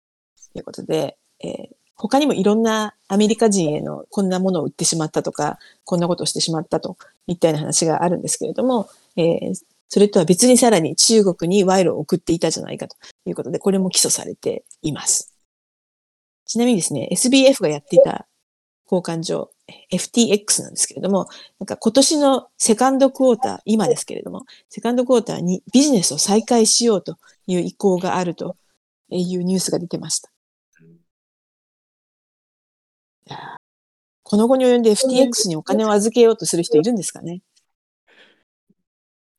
[0.53, 9.53] ということで、えー他にもいろんなアメリカ人へのこんなものを売ってしまったとか、こんなことをしてしまったといったような話があるんですけれども、えー
[9.91, 15.33] それとは別にさらに中国に賄賂を送っていたじゃないかということで、これも起訴されています。
[16.45, 18.27] ちなみにですね、SBF がやっていた
[18.85, 19.51] 交換所、
[19.91, 21.27] FTX なんですけれども、
[21.59, 28.57] なんか今年のセカンドクォーター、今ですけれども、セカンドクォーターにビジネスを再開しようという意向があると
[29.09, 30.29] いうニュースが出てました。
[34.23, 37.41] この後に及んで FTX にお金を預けようとする人いるんですかね？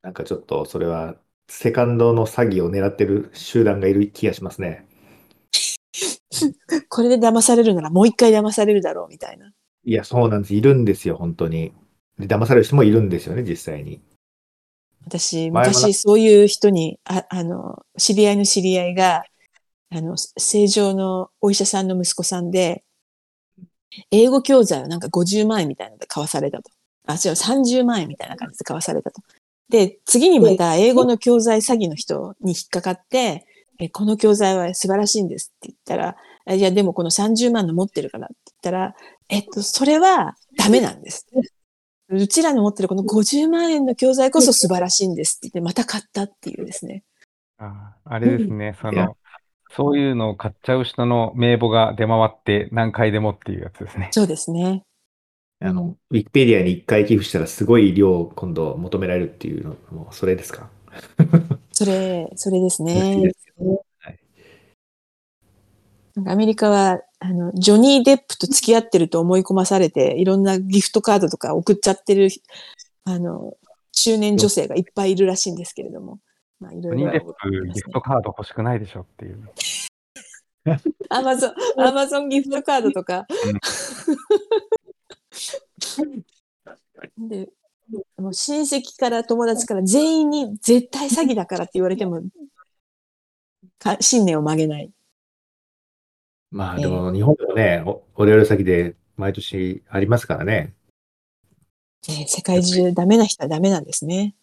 [0.03, 1.17] なんかちょっとそれは、
[1.49, 4.87] セカンドの詐欺を狙ってる集団がいる気がしますね。
[6.89, 9.53] これで騙されるならもう一回騙されるだろうみたいな。
[9.85, 10.55] いや、そうなんです。
[10.55, 11.73] いるんですよ、本当に。
[12.19, 14.01] で、騙される人もいるんですよね、実際に。
[15.07, 19.25] 私、昔そういう人に、ああの、知り合いの知り合いが、
[19.91, 22.85] あの、正常のお医者さんの息子さんで、
[24.11, 26.71] 英語教材をなんか50万円みたいなので買わされたと。
[27.07, 29.23] あ、違う、30万円みたいな感じで買わされたと。
[29.69, 33.47] で、次にまた英語の教材詐欺の人に引っかかって、
[33.79, 38.95] えこの教材は素晴らしいんですって言ったら、あいや、でもこの30万の持ってるからって言ったら、
[39.29, 41.27] えっと、それはダメなんです。
[42.11, 47.05] うちらの持ってるこの50万円の教材こそ素晴らしいんですって言って、また買ったっていうですね。
[47.59, 49.17] ああれですね、その、
[49.77, 54.09] そういうのを買っちゃう人の名簿が出回って何回でもっていうやつですね。
[54.13, 54.83] そうですね。
[55.63, 60.71] あの、ウィキペディアに1回寄付したらすごい量を今度求められるっていうのも、それですか？
[61.73, 63.31] それ、それですねで。
[63.31, 63.85] すよ
[66.17, 72.29] なんかアメリカは、あの、ジョニー・デップと付き合ってると思い込まされて、いろんなギフトカードとか送っちゃってる、
[73.05, 73.55] あの、
[73.93, 76.19] 中年女性がいっぱいいるらしいんですけれども。
[76.61, 77.35] まあ、いろいろニーデップ
[77.73, 79.51] ギフトカード欲しくないでしょっていう。
[81.09, 83.27] アマゾン、アマゾンギフトカードとか。
[87.17, 87.49] で、
[88.19, 92.23] もう親戚から友達から全員に絶対詐欺だからって言われても、
[93.79, 94.93] か信念を曲げない。
[96.51, 100.75] まあでも日本でもね、おオレオレ詐欺で毎年ありますからね。
[102.07, 104.35] ね世界中ダメな人はダメなんですね。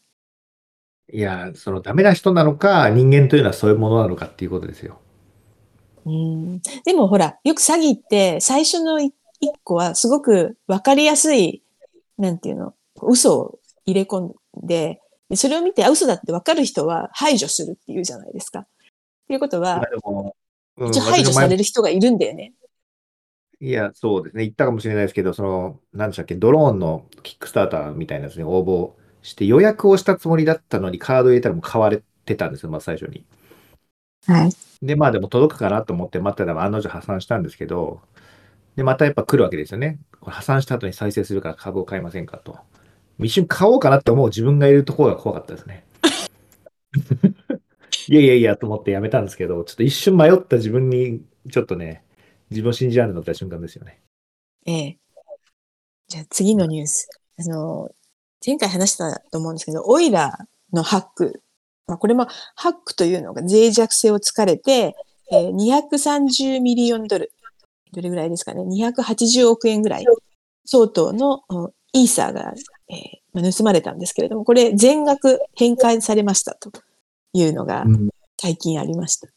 [1.12, 5.00] いや、そのダメな人なのか、人間というのはそういうものなのかっていうことですよ。
[6.06, 11.63] うんでもほら、よく詐欺って最初のい一個はすごくわかりやすい、
[12.17, 18.60] なんていうの、嘘を入れ込んで、でそれを見て、あ、嘘だってわかる人は排除するっていうじゃないですか。
[18.60, 18.65] っ
[19.28, 19.84] ていうことは
[20.78, 22.54] 一応排除される人がいるんだよね。
[23.60, 24.43] いや、そうですね。
[24.43, 33.25] 言ったかもしれないですけど、その、なんでしたっけ、ドローンのキックスターターみたいなやつに応募して、予約をしたつもりだったのに、カード入れたらもう買われてたんですよ、まあ最初に。
[34.25, 34.51] はい。
[34.82, 38.01] で、まあでも届くかなと思って待ってたら案の定破産したんですけど、
[38.75, 39.99] で、またやっぱ来るわけですよね。
[40.19, 42.58] これ破産した後に再生するから株を買いませんかと。
[43.19, 45.84] 一瞬買おうかなって思う自分がいるところが怖かったですね。
[48.10, 52.03] いやいやいやと思ってやめたんですけど、ちょっと一瞬迷った自分に、ちょっとね、
[52.51, 53.99] 自分を信じられなかった瞬間ですよね。
[54.65, 54.97] ええ。
[56.08, 57.10] じゃあ次のニュース。
[57.39, 57.89] あの、
[58.45, 61.41] 前回話したと思うんですけど、オイラーのハック。
[61.88, 64.95] まあ、これもハックというのが脆弱性を突かれて、
[65.32, 67.32] えー、230ミリオンドル。
[67.93, 68.62] どれぐらいですかね。
[68.63, 70.06] 280億円ぐらい
[70.65, 71.43] 相当の
[71.93, 72.54] イーサーが、
[72.89, 76.71] えー、盗まれたんですけれども、これ全額返還されましたと
[77.34, 77.86] いうのが
[78.39, 79.30] 最近ありました。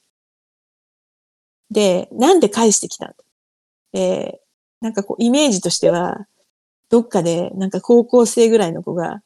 [1.71, 3.15] で、なんで返してきたの？
[3.93, 4.39] えー、
[4.81, 6.27] なんかこう、イメージとしては、
[6.91, 9.23] どっかで、なんか高校生ぐらいの子が、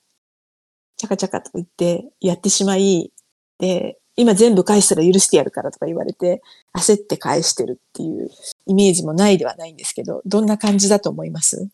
[0.97, 3.11] チャカチャカと言ってやってしまい、
[3.59, 6.41] で、今全部返したら許してやるからとか言われて、
[6.77, 8.31] 焦って返してるっていう
[8.67, 11.69] イメージもないではないんですけど、どんな感じだと思います？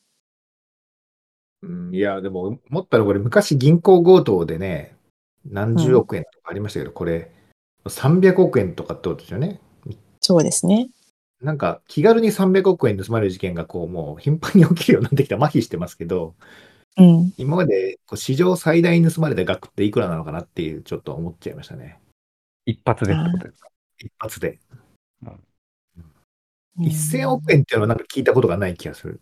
[1.63, 4.97] うん、いや、でも、思ったらこれ昔銀行強盗でね、
[5.45, 7.31] 何十億円とかありましたけど、うん、これ、
[7.85, 9.61] 300億円とかってことですよね。
[10.21, 10.89] そうですね。
[11.41, 16.35] なんか気軽に300億円盗まれる事件がこうもう頻繁に起きるようになってきた麻痺してますけど、
[16.99, 21.99] うん、今までこう史上最大に盗まれた額っていくらなのかなっていうちょっと思っちゃいましたね。
[22.67, 23.69] 一発でってことですか？
[23.99, 24.59] 一発で。
[26.79, 29.21] うん、1000億円っていうのはなんか聞いたことがない気がする。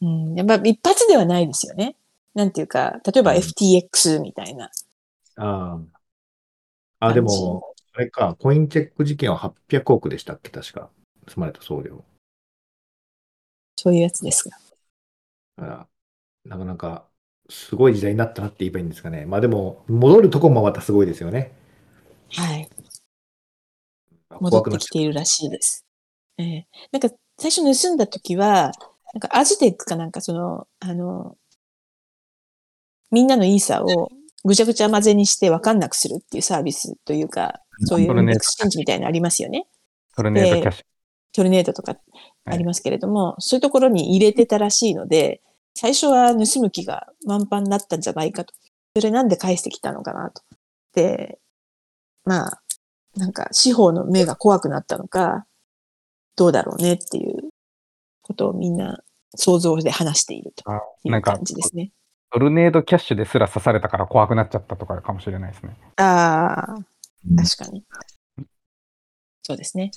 [0.00, 1.94] うん、やっぱ一発ではないですよね。
[2.34, 4.70] なんていうか、例えば FTX みたいな。
[5.36, 5.80] うん、あ
[7.00, 7.06] あ。
[7.08, 10.90] あ、でも、あれか、コインチェック事件は800億でしたっけ、確か。
[11.26, 12.04] 盗まれた送料。
[13.76, 14.56] そういうやつですが。
[15.58, 15.86] あ
[16.44, 17.08] なかなか、
[17.48, 19.26] すごい時代になったなって言えばいいんですかね。
[19.26, 21.52] まあでも、戻るとこもまたすごいですよね。
[22.32, 22.68] はい。
[24.40, 25.84] 戻ってきているらしいです。
[26.38, 28.72] えー、なんか、最初盗んだ時は、
[29.12, 31.36] なんかアジテックかなんかその、あの、
[33.10, 34.10] みんなのイーサを
[34.44, 39.66] ぐちゃぐちゃ混ぜにして分かんなくするっていうサービスというか、そういうエクスチェンジみたいなのありますよね。
[40.16, 40.84] トルネードキャッシュ。
[41.32, 41.96] トルネードとか
[42.44, 45.42] ありますけれども、はい、そういうところに入れてたらしいので、
[45.74, 48.52] 最初は盗む気が満々だったんじゃないかと。
[48.96, 50.42] それなんで返してきたのかなと。
[50.94, 51.38] で、
[52.24, 52.62] まあ、
[53.16, 55.46] なんか司法の目が怖くなったのか、
[56.36, 57.50] どうだろうねっていう
[58.22, 59.00] ことをみんな
[59.36, 60.64] 想像で話していると
[61.04, 61.92] いう感じですね。
[62.32, 65.76] トルネードキャッシュですら刺されたから怖くなっちゃったとかかもしれないですね。
[65.96, 66.78] ああ、
[67.36, 67.84] 確かに。
[69.42, 69.90] そうですね。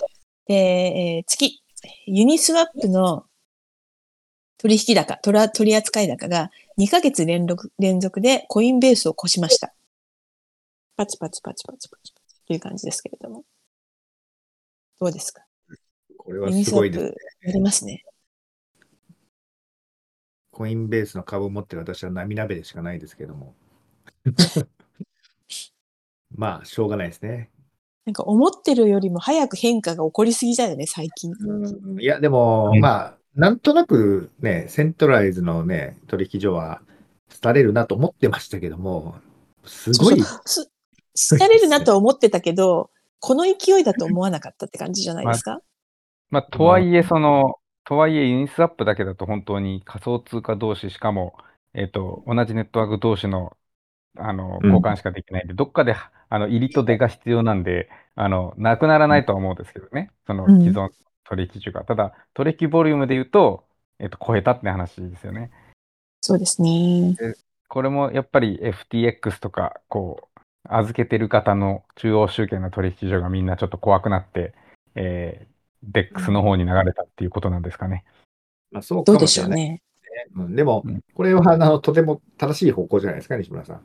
[0.47, 1.61] で、えー、次、
[2.05, 3.25] ユニスワップの
[4.57, 9.73] 取引高、取扱高が2ヶ月連続連続でコインベースを越しました。
[10.95, 13.43] パチパチパチパチパチパチという感じですけれども。
[14.99, 15.43] どうですか？
[16.17, 17.13] これはすごいですね。
[17.41, 18.05] やりますね。
[20.51, 23.55] コインベースの株を持ってる私は涙目でしかないですけども。
[26.35, 27.49] まあ、しょうがないですね。
[28.05, 31.33] なんか思ってるよりも早く変化が起こりすぎだよね、最近。
[31.99, 36.81] いや、でも、うん、まあ、なんとなくね、セントライズのね、取引所は、
[37.41, 39.15] 廃れるなと思ってましたけども、
[39.65, 40.21] すごい。
[40.21, 45.51] 廃れるなと思ってたけど、この勢いだと思わなかったって感じじゃないですか？
[45.51, 45.61] まあ、
[46.29, 51.35] まあ、とはいえ、その、とはいえ、ユニスワップだけだと本当に仮想通貨同士、しかも、
[51.73, 53.55] えっ、ー、と、同じネットワーク同士の
[54.17, 55.95] あの、交換しかできないんで、うん、どっかで、
[56.29, 60.11] あの、入りと出が必要なんで、あの、なくならないとは思うんですけどね。
[60.27, 60.89] その既存
[61.23, 61.83] 取引所が。
[61.83, 63.65] ただ、取引ボリュームで言うと、
[63.99, 65.51] えっと、超えたって話ですよね。
[66.21, 67.15] そうですね。
[67.67, 74.53] これもやっぱり FTX とか、こう、預けてる方の中央集権の取引所がみんなちょっと怖くなって、
[74.95, 78.05] えー、DEX の方に流れたっていうことなんですかね。
[78.71, 79.59] まあ、そうかもしれない。
[79.59, 79.81] どうでしょうね。
[80.35, 83.81] うん、でも、これはあのとても正しい方向じゃないですか、西村さん。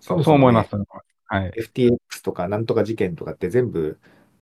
[0.00, 0.74] そうそう思います。
[1.26, 3.98] はい、FTX とかなんとか事件とかって全部、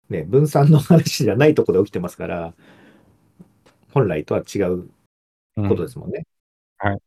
[0.09, 2.55] ね、分散の話じゃないところで起きてますから、
[3.93, 4.89] 本来とは違う
[5.57, 6.25] ことですもんね。
[6.83, 7.01] うん、はい。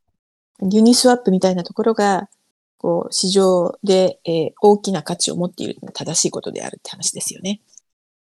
[0.72, 2.30] ユニスワップみたいなところが、
[2.78, 7.62] こう、市場で、えー、大きな価値を持っているのは正しいことであるって話ですよね。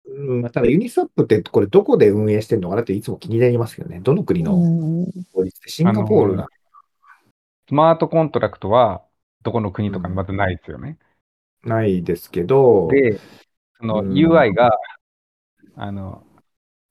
[0.05, 3.99] うん、ただユニスワップってこれどこで運営してるのかなっていつも気になりますけどね。
[4.01, 4.51] どの国の
[5.34, 5.70] 法律で？
[5.70, 6.47] シンガポールな
[7.68, 9.03] スマートコントラクトは
[9.43, 10.97] どこの国とかにまずないですよね。
[11.63, 13.19] ないですけど、で、
[13.79, 14.77] その UI が、
[15.75, 16.23] あの、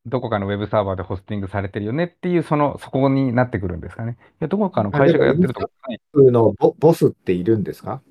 [0.04, 4.18] どこかのウェブサーバーでホスティングされてるよねっていう、その、そこになってくるんですかね。
[4.20, 6.00] いや、どこかの会社がやってるとか、ね。
[6.14, 8.02] のボボスっているんですか？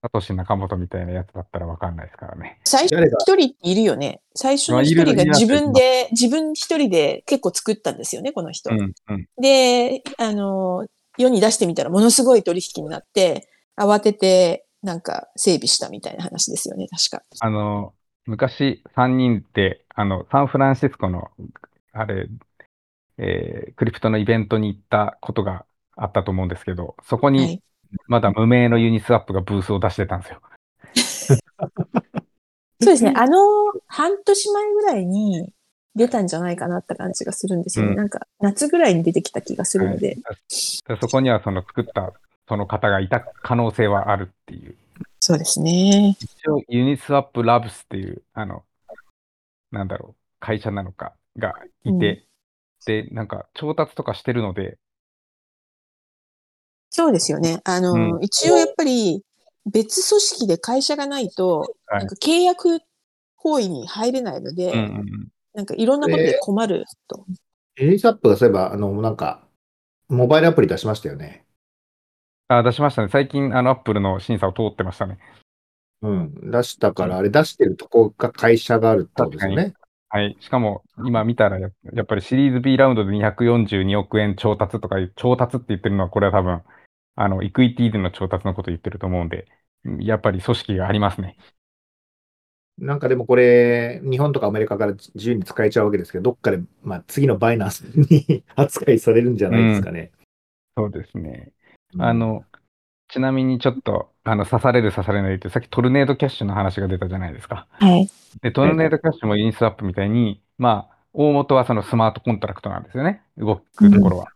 [0.00, 2.60] サトシ仲本みたいなやつだったらわかんないですからね。
[2.64, 4.20] 最初一人いるよね。
[4.34, 8.70] 最初の一人が自分で、自分一人で結構作ったんですよね、この人。
[8.70, 10.86] うんうん、で、あの、
[11.18, 17.22] 世に出してみたらものすごい取引になって、慌てて、なんか整備したみたいな話ですよね、確か。
[17.40, 17.94] あの、
[18.26, 21.30] 昔3人で、あの、サンフランシスコの、
[21.92, 22.28] あれ、
[23.18, 25.64] えークリプトのイベントに行ったことが
[25.96, 27.62] あったと思うんですけど、そこにはい。
[28.06, 30.42] まだ無名のユニスワップがブースを出してたんですよ。
[32.80, 33.12] そうですね。
[33.16, 33.38] あの、
[33.86, 35.52] 半年前ぐらいに
[35.98, 37.90] 出たんじゃないかなって感じがするんですよね。
[37.90, 40.16] うんなんか、夏ぐらいに出てきた気がするので。
[40.16, 42.12] でそこにはその作った
[42.48, 44.74] その方がいた可能性はあるっていう。
[45.20, 46.16] そうですね。
[46.18, 48.64] 一応ユニスワップラブスっていう、あの、
[49.70, 52.24] なんだろう、会社なのかがいて、
[52.86, 54.78] で、なんか調達とかしてるので、
[56.90, 57.60] そうですよね。
[57.64, 59.22] あの、うん一応やっぱり
[59.66, 62.80] 別組織で会社がないと、はいなんか契約
[63.36, 65.28] 行為に入れないので、うんうんうん
[65.58, 67.26] なんかいろんなことで困ると。
[67.78, 69.42] ユニスワップがそういえば、あの、なんか、
[70.08, 71.46] モバイルアプリ出しましたよね。
[72.46, 73.08] あ、出しましたね。
[73.08, 75.18] 最近、あの、アップルの審査を通ってましたね。
[76.02, 76.50] うん。
[76.52, 79.74] 出したから、あれ出してるとこが会社があるってことですよね。
[80.10, 80.36] はい。
[80.38, 86.62] しかも、今見たらや、やっぱりシリーズ B ラウンドで242億円調達とか調達って言ってるのは、これは多分、
[87.16, 89.48] あの、イクイティでの調達のことを言ってると思うんで、
[89.98, 91.36] やっぱり組織がありますね。
[92.78, 100.12] なんかでもこれ、日本とかアメリカから自由に使えちゃうわけですけど、どっかで、まあ、次のバイナンスに扱いされるんじゃないですかね。
[100.76, 101.52] そうですね。
[101.94, 102.44] うんあ、の、
[103.08, 107.66] ちなみにちょっと、あの、刺される刺されないって、さっきトルネードキャッシュの話が出たじゃないですか。
[107.72, 108.08] はい。
[108.42, 113.22] で、トルネードキャッシュもユニスワップみたいに、まあ、大元はそのスマートコントラクトなんですよね。
[113.38, 114.28] 動くところは。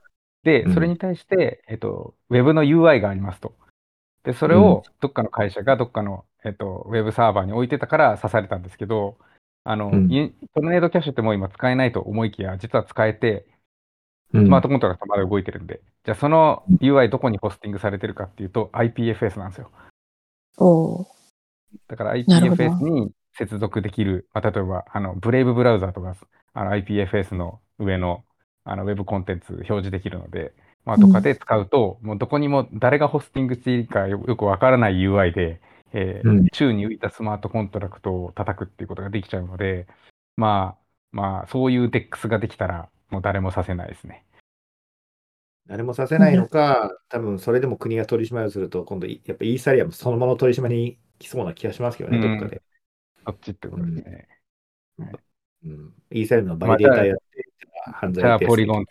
[0.43, 3.55] でう、んそれに対して、えっと、ウェブの UI がありますと。
[4.24, 9.16] で、それをどっかの会社がどっかの、えっと、ウェブサーバーに置いてたから刺されたんですけど、
[9.64, 10.09] あの、うん。
[10.09, 13.47] ユトルネードキャッシュってもう今使えないと思いきや、実は使えて、
[14.32, 14.47] うん。
[14.47, 19.70] スマートコントラクトまだ動いてるんで、じゃあその UI どこにホスティングされてるかっていうと IPFS なんですよ。
[20.59, 21.07] おー。
[21.88, 26.16] だから IPFS に接続できる、まあ、例えば、あの、 Brave ブラウザーとか、
[26.55, 28.24] あの IPFS の上の
[28.64, 30.53] あのウェブコンテンツ表示できるので、
[30.84, 35.61] まあ、とかで使うと、もうどこにも誰がホスティングしているかよよくわからない UI で、
[35.93, 36.47] えーうん。
[36.49, 39.86] 宙に浮いたスマートコントラクトを叩くっていうことができちゃうので、
[40.36, 40.82] まあ、
[41.12, 44.24] まあ、そういう DEX ができたら、もう誰もさせないですね。
[45.66, 52.38] 誰もさせないのか、多分それでも国が取り締まりをすると、今度、いやっぱイーサリアムそのもの取り締まりに来そうな気がしますけどね、うん。
[52.38, 52.62] どっかで。
[53.24, 54.28] そっちってことですね。
[55.64, 57.22] うん、イーサリアムのバリデータやって、
[57.93, 58.86] 犯罪じゃあ、ポリゴン、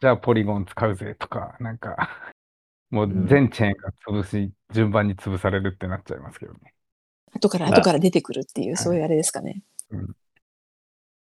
[0.00, 2.10] じゃあ、ポリゴン使うぜとか、なんか、
[2.92, 6.74] もううん全チェーンが潰し、順番に潰されるってなっちゃいますけどね。
[7.34, 9.62] 後からまあ後から出てくるっていう、いそういうあれですかね。
[9.90, 10.14] うん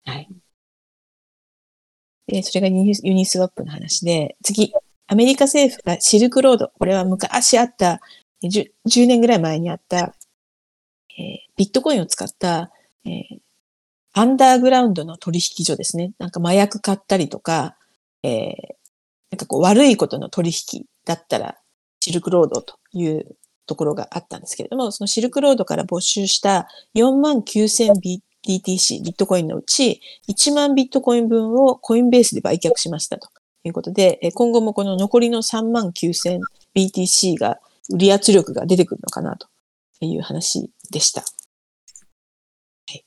[0.05, 0.29] はい。
[2.29, 4.73] で、それがユニユニスワップの話で、次、
[5.09, 8.01] アメリカ政府がシルクロード、これは昔あった、
[8.43, 10.15] 10, 10年ぐらい前にあった、
[11.19, 12.71] えービットコインを使った、
[13.05, 13.41] えー
[14.15, 16.13] アンダーグラウンドの取引所ですね。
[16.19, 17.77] なんか麻薬買ったりとか、
[18.23, 18.79] えー
[19.31, 21.57] なんかこう悪いことの取引だったら、
[22.01, 23.35] シルクロードという
[23.67, 27.95] ところがあったんですけれども、そのシルクロードから没収した4万9000
[28.47, 33.31] BTC、ビットコインのうち1万ビットコイン分をコインベースで売却しましたと
[33.65, 36.41] いうことで、今後もこの残りの3万9000
[36.77, 37.59] BTC が
[37.91, 39.49] 売り圧力が出てくるのかなと
[40.03, 41.23] いう話でした。
[41.23, 41.27] は
[42.93, 43.03] い。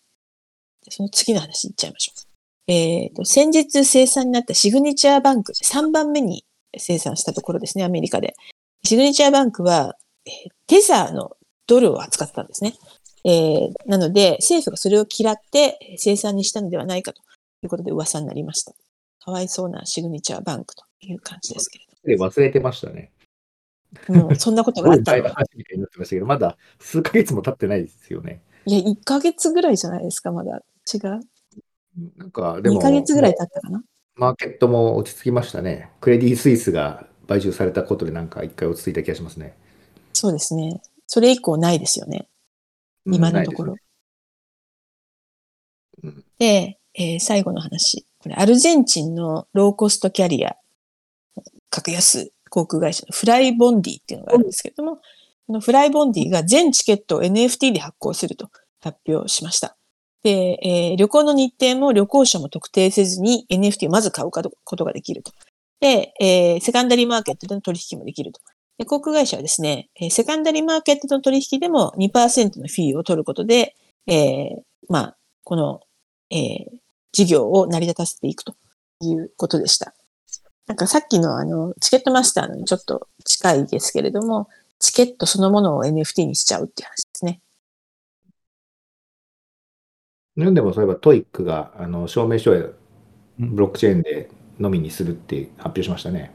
[0.89, 2.71] その次の話いっちゃいましょう。
[2.71, 6.45] えっ、と、先日生産になったシグニチャーバンク、3番目に
[6.77, 8.35] 生産したところですね、アメリカで。
[8.83, 9.95] シグニチャーバンクは、
[10.25, 11.35] えーテザーの
[11.67, 12.73] ドルを扱ってたんですね。
[13.25, 17.21] えーなので、政府がそれを嫌ってえー生産にしたのではないかと
[17.63, 18.73] いうことで噂になりました。
[19.19, 23.11] かわいそうなシグニチャーバンクという感じですけれで忘れてましたね。
[24.07, 24.13] ど。
[24.15, 28.41] もうそんなことがあったのみたいになってましたけど、まだ数ヶ月も経ってないですよね。
[28.65, 30.61] いや、1ヶ月ぐらいじゃないですか、まだ。
[30.91, 31.19] 違う？
[32.17, 33.83] なんか、でも、?2 ヶ月ぐらい経ったかな
[34.15, 35.89] マーケットも落ち着きましたね。
[35.99, 39.55] クレディ・スイスが買収されたことでなんか一回落ち着いた気がしますね。
[40.13, 40.81] そうですね。
[41.07, 42.27] それ以降ないですよね。
[43.05, 43.73] うん今のところ。
[43.73, 43.81] ないで
[46.01, 48.05] すねうんで、えー最後の話。
[48.19, 50.55] これ、アルゼンチンのローコストキャリア、
[51.69, 54.97] 格安航空会社のフライボンディっていうのがあるんですけれども、
[55.47, 58.49] このフライボンディが全チケットを NFT で発行すると
[58.81, 59.77] 発表しました。
[60.23, 65.31] で、えー旅行の日程も旅行者も特定せずに NFT をまず買うことができると。
[65.79, 68.41] で、えーセカンダリーマーケットでの取引もできると。
[68.77, 73.75] で航空会社はですね、えーセカンダリーマーケットの取引でも2%のフィーを取ることで、
[74.07, 75.81] えーまあ、この、
[76.29, 76.81] えー
[77.13, 78.55] 事業を成り立たせていくと
[79.01, 79.93] いうことでした。
[80.67, 84.47] なんかさっきのあの、チケットマスターのにちょっと近いですけれども、
[84.79, 87.05] チケットそのものを NFT にしちゃうっていう話
[90.37, 92.73] 日本でもそういえば TOEIC があの証明書を
[93.37, 94.29] ブロックチェーンで
[94.59, 96.31] のみにするって発表しましたね。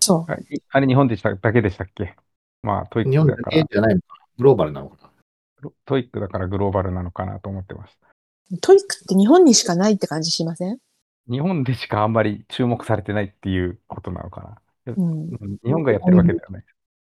[0.00, 0.32] そう。
[0.70, 2.16] あれ日本でしただけでしたっけ？
[2.62, 4.06] まあトイッ日本だクだからけじゃないのか。
[4.38, 4.96] グローバルなのか
[5.62, 5.70] な。
[5.84, 8.08] TOEIC だからグローバルなのかなと思ってました。
[8.60, 10.78] TOEIC って日本にしかないって感じしません？
[11.30, 14.94] 日本でしかあんまり注目されてないっていうことなのかな。
[14.94, 15.28] うん。
[15.28, 16.64] うん日本がやってるわけだよね。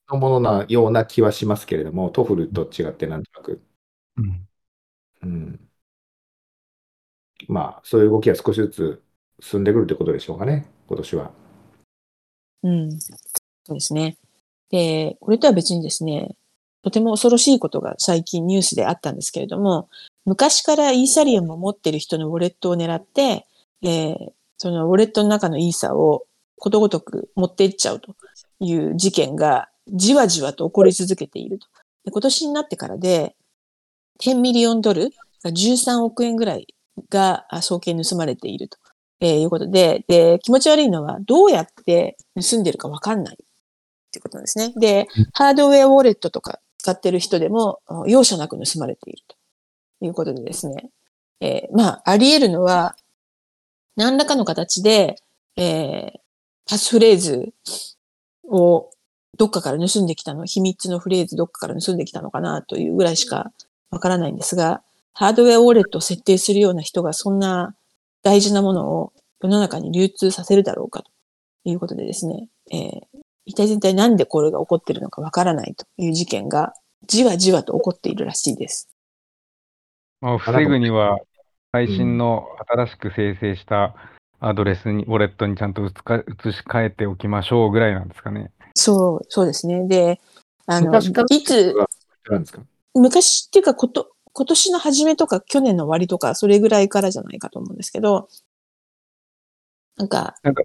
[0.09, 3.61] のものなような気はしますけれども、 TOEFL と違ってなんとなく。
[4.17, 4.49] うん
[5.23, 5.61] うん。
[7.49, 9.03] まあ、そういう動きが少しずつ
[9.41, 11.31] 進んでくるということでしょうかね、今年は。
[12.63, 13.01] うん。
[13.01, 13.15] そ
[13.71, 14.17] うですね。
[14.71, 16.37] で、これとは別にですね、
[16.83, 19.89] とても恐ろしいことが最近ニュースであったんですけれども、
[20.25, 23.47] 昔からイーサリアムを持ってる人のウォレットを狙って、
[23.83, 26.27] えーそのウォレットの中のイーサを
[26.59, 28.17] ことごとく持っていっちゃうと
[28.61, 31.67] いう事件がじわじわと起こり続けていると。
[32.11, 33.37] 今年になってからで、
[34.21, 35.11] 10ミリオンドル、
[35.45, 36.67] 13億円ぐらい
[37.11, 38.79] があ送金盗まれていると、
[39.21, 43.37] えーいうことで、で、気持ち悪いのはどうやって盗んでるかわかんないっ
[44.13, 44.73] ていうことなんですね。
[44.79, 49.37] で、ハードウェアウォレットとか使ってる人でも容赦なく盗まれていると
[50.05, 50.91] いうことでですね。
[51.41, 52.97] えーまあ、あり得るのは、
[53.97, 55.17] 何らかの形で、
[55.57, 56.27] えー
[56.69, 57.55] パスフレーズ
[58.49, 58.91] を
[59.39, 63.53] どっかから盗んできたの、秘密のフレーズどっかから盗んできたのかなというぐらいしか
[63.91, 64.83] わからないんですが、
[65.19, 67.75] ハードウェアウォレットを設定するような人がそんな
[68.23, 69.13] 大事なものを
[69.43, 71.11] 世の中に流通させるだろうかと
[71.65, 73.01] いうことでですね、えー
[73.49, 76.73] 一体全体なんでこれが起こっているのかわからないという事件が
[77.07, 78.89] じわじわと起こっているらしいです。
[80.21, 81.21] まあ、防ぐには、
[81.71, 83.95] 最新の新しく生成した
[84.41, 88.51] アドレスに、ウォレットにちゃんと移か移し替えておきましょうぐらいなんですかね。
[88.75, 89.87] そう、そうですね。
[89.87, 90.21] で、
[90.67, 91.03] あの、い
[91.45, 91.73] つ、
[92.29, 92.63] なんですか？
[92.95, 98.29] 昔っていうかこと、今年の初めとか去年の終わりとか、それぐらいからじゃないかと思うんですけど、
[99.97, 100.63] なんか、なんか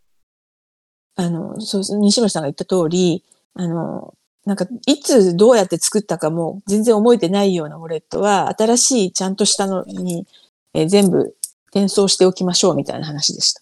[1.15, 4.13] あの、そう西村さんが言った通り、あの、
[4.45, 10.27] なんか、いつどうやって作ったかも全然覚えてないようなウォレットは、新しいちゃんとしたのに、
[10.73, 11.33] えー全部
[11.67, 13.61] 転送しておきましょうみたいな話でした。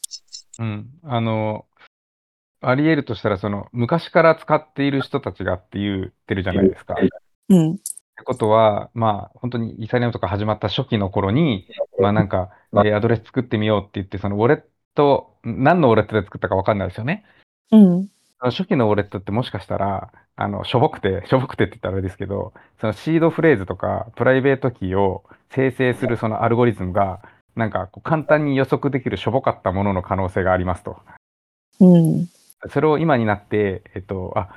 [0.64, 0.90] うん。
[1.04, 1.66] あの、
[2.62, 6.96] あり得るとしたら、その、昔から使っている人たちがって言ってるじゃないですか。
[6.96, 6.98] っ
[7.50, 7.78] うん。
[8.20, 11.68] てことは、まあ、本当にイーサリアムとか始まった初期の頃に、
[12.00, 14.62] まあなんか、えーアドレス作ってみようって言って、そのウォレッ
[14.94, 17.26] ト、何のウォレットで作ったかわかんないですよね。
[17.72, 18.10] うん。
[18.42, 27.22] 初期のウォレットってもしかしたら、あの、しょぼくて、しょぼくてって言ったらあれですけど、そのシードフレーズとか、プライベートキーを生成するそのアルゴリズムが、
[27.56, 30.98] なんかこう簡単に予測できるしょぼかったものの可能性がありますと。
[31.80, 32.28] うん。
[32.70, 34.50] それを今になって、えっと、あ、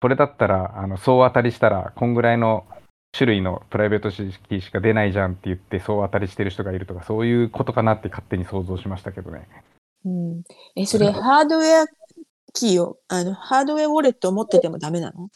[0.00, 2.66] これだったら、あの、総当たりしたら、こんぐらいの
[3.12, 9.48] 種類のプライベートキーしか出ないじゃんって言って、総当たりしてる人がいるとか、そういうことかなって勝手に想像しましたけどね。
[10.04, 10.42] うん。
[10.76, 11.86] え、それ、ハードウェア
[12.52, 15.28] キーを、あの、ハードウェアウォレットを持っててもダメなの？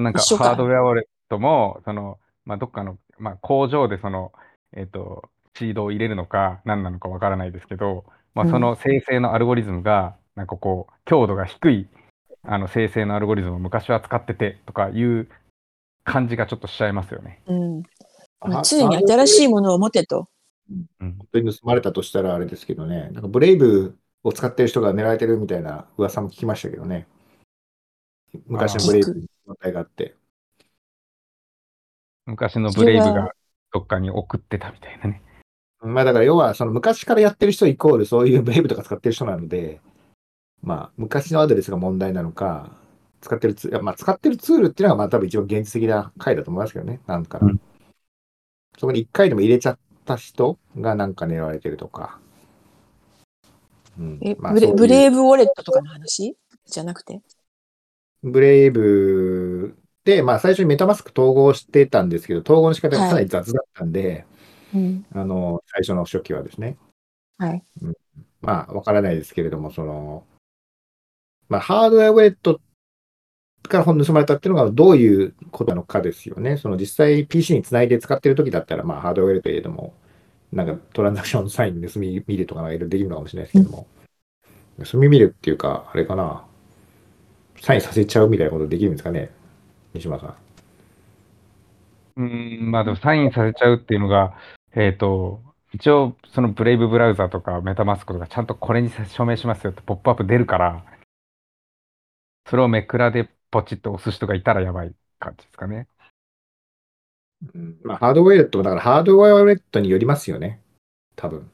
[0.00, 4.32] なんかハードウェアウォレットも、その、まあ、どっかの、まあ、工場でその、
[4.76, 8.04] えっと、シードを入れるのか、何なのかわからないですけど、
[8.34, 11.88] まあ、うんその生成のアルゴリズムが、なんかこう、強度が低い、
[12.44, 15.28] あの、生成のアルゴリズムを昔は使っててとかいう
[16.08, 17.42] 感じがちょっとしちゃいますよね。
[17.46, 17.82] うん。
[18.64, 20.28] 常に新しいものを持てと。
[20.70, 21.18] うん。
[21.18, 27.06] 本当に盗まれたとしたらあれですけどね、なんかブレイブを使ってる人が狙われてるみたいな噂も聞きましたけどね。
[28.46, 30.14] 昔のブレイブに問題があって。
[32.26, 33.32] 昔のブレイブが
[33.72, 35.22] どっかに送ってたみたいなね。
[35.80, 39.80] まあだから要はその昔からやってる人イコールそういうブレイブとか使ってる人なので、
[40.60, 42.72] まあ昔のアドレスが問題なのか、
[43.20, 47.38] 使ってるツール、まあ使ってるツールっていうのがまあ多分一番現実的な回だと思いますけどね、なんか。
[47.42, 47.60] うん
[48.80, 52.20] そこに一回でも入れちゃった人がなんか狙われてるとか。
[53.98, 56.36] うんえ、まあそういうブレブレイブウォレットとかの話？
[56.64, 57.20] じゃなくて？
[58.22, 64.26] ブレイブで、まあ最初にメタマスク統合してたんですけど、統合の仕方がかなり雑だったんで、
[64.72, 65.04] うん。
[65.12, 66.76] あの、最初の初期はですね。
[67.38, 67.64] はい。
[68.40, 70.24] まあわからないですけれども、その、
[71.48, 72.60] まあハードウェアウォレット
[73.68, 76.56] から本盗まれたっていうのがどういうことなのかですよね。
[76.56, 79.94] その実際 PC につないで使ってる時だったら、まあハードウェアウォレットでも、
[80.52, 83.86] なんかトランザクションサイン盗み見るとかなんかいろいろできるのかもしれないですけども、
[84.84, 86.44] 盗み見るっていうか、あれかな、
[87.60, 89.30] サインさせちゃうみたいなことできるんですかね、
[89.94, 90.34] 西村さん。
[92.16, 94.34] うん、まあでもサインさせちゃうっていうのが、
[94.74, 95.40] えっと、
[95.72, 100.84] 一応、そのブレイブブラウザとかメタマスクとかちゃんとこれに証明しますよってポップアップ出るから、
[102.48, 105.88] それをメクラでポチッと押す人がいたらやばい感じですかね。
[107.54, 110.60] うんまあ、ハードウェアレットも、だからハードウェアレットによりますよね。
[111.14, 111.50] 多分。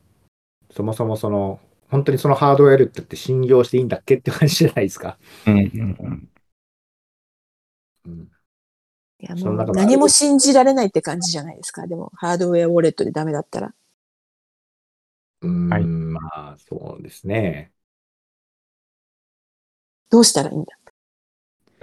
[0.70, 5.18] そもそもその、本当にそのハードウェアレットって信用していいんだっけって感じじゃないですか。
[5.46, 6.28] うんうんうん。
[8.06, 8.30] うん、
[9.20, 11.86] いや、もう何も信じられないって感じじゃないですか。
[11.86, 13.74] でも、ハードウェアウォレットでダメだったら。
[15.42, 17.72] うーん、はいまあ、そうですね。
[20.10, 20.83] どうしたらいいんだ？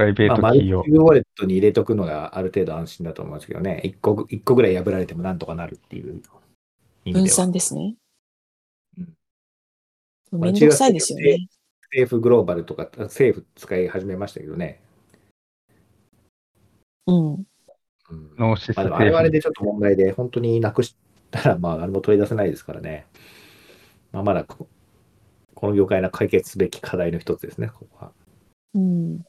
[0.01, 1.05] プライベーまあ、マルチトキーを。
[1.05, 3.81] ウォレットに入れとくのがある程度安心だと思うんですけどね。
[3.83, 6.21] 一個ぐ、一個ぐらい破られてもなんとかなるっていう
[7.05, 7.35] 意味分では。
[7.35, 7.95] 散ですね。
[8.97, 9.13] うん
[10.39, 11.47] めんどくさいですよね。
[11.91, 14.81] 政府グローバルとか、政府使い始めましたけどね。
[17.05, 17.33] うん。
[17.33, 17.45] うん
[18.37, 20.95] ノーシスまあ、でもあれはあれでちょっと問題で、本当になくし
[21.31, 23.07] たら、まあ、あれも取り出せないですからね。
[24.13, 24.69] まあ、まだこ、
[25.53, 28.11] この業界の解決すべき課題の一つですね、ここは。
[28.73, 29.25] うん。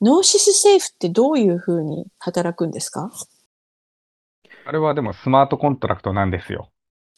[0.00, 3.10] Gnosis Safe ってどういうふうに働くんですか？
[4.66, 6.70] あれはでもスマートコントラクトなんですよ。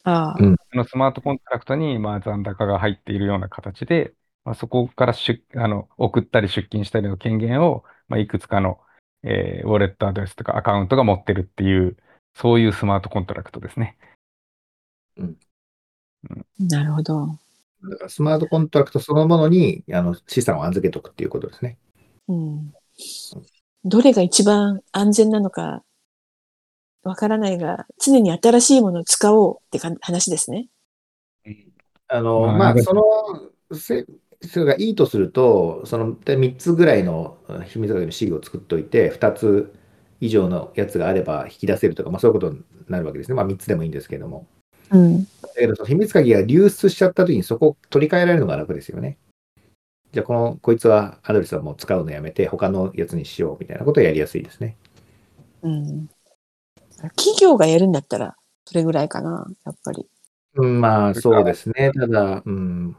[0.03, 8.79] ああ、うんそのスマートコントラクトにまあ残高が入っているような形で、まあ、そこから出あの送ったり出金したりの権限を、まあ、いくつかの、
[9.23, 11.97] えーウォレットアドレスとかアカウントが持ってるっていう、
[12.35, 13.97] そういうスマートコントラクトですね。
[16.59, 17.27] なるほど。
[17.89, 21.77] だからスマートコントラクトそのものにあの資産を預けとくっていうことですね。
[22.27, 22.73] うん。
[23.85, 25.83] どれが一番安全なのか
[27.03, 30.67] わからないが、常に新しいものを使おうってか話ですね。
[32.07, 33.03] あの、まあまあ、その、
[33.77, 34.05] せ
[34.41, 39.73] それがいいとすると、その3つぐらいの秘密鍵のシールを作っておいて、2つ
[40.19, 43.35] 以上のやつがあれば引き出せるとか、まあ、そういうことになるわけですね。
[43.35, 44.47] まあ、3つでもいいんですけども。
[44.91, 45.23] うん。
[45.23, 49.17] だけど、秘密鍵が流出しちゃった時にそこを取り替えられるのが楽ですよね。
[50.17, 54.75] じゃあ、この、こいつはアドレスはもう使うのやめて、他のやつにしようみたいなことをやりやすいですね。
[55.61, 56.07] うん。
[57.15, 60.07] 企業がやるんだったら、それぐらいかな、やっぱり。
[60.55, 61.91] うん、まあ、そうですね。
[61.91, 62.95] ただ、うん、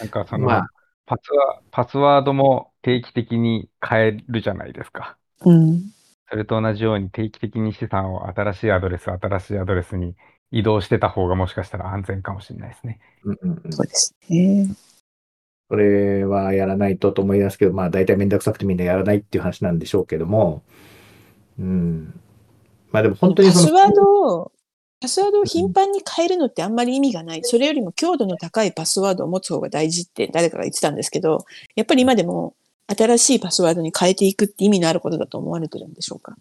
[0.00, 0.70] なんかその、まあ、
[1.04, 5.18] パスワパスワードも定期的に変えるじゃないですか。
[5.42, 5.82] うん。
[6.30, 10.14] それと同じように定期的に資産を新しいアドレス、新しいアドレスに
[10.50, 12.98] 移動してた方がもしかしたら安全かもしれないですね。
[13.24, 14.74] うんうんうんそうですね。
[15.68, 20.62] それはやらないとと思いますけど、まあ大体めんどくさくてみんなやらないっていう話なんでしょうけども、
[21.58, 22.20] うん。
[22.92, 24.52] まあでも本当にその、パスワードを、
[25.00, 27.40] パスワードを頻繁に変えるのってあんまり意味がない。
[27.42, 31.44] それよりも強度の高いパスワードを持つ方が大事って誰かが言ってたんですけど、
[31.74, 32.54] やっぱり今でも
[32.96, 36.36] 新しいパスワードに変えていくって意味のあることだと思われてるんでしょうか？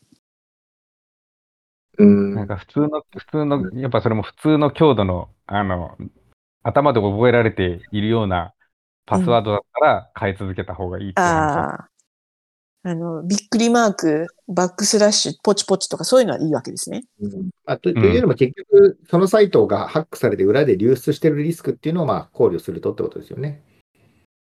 [1.97, 5.97] うんなんか普通の、普通の、やっぱそれも普通の強度の、あの、
[6.61, 8.53] 頭で覚えられているような
[9.05, 11.89] パスワードだったら変え続けた方がいいっていう話ああ。
[12.87, 17.03] あの、びっくりマーク、バックスラッシュ、ポチポチとかそういうのはいいわけですね。
[17.19, 17.31] うん
[17.65, 23.63] まあ、とというよりも結局、そのサイトがハックされて裏で流出してるリスクっていうのをまあ考慮するとってことですよね。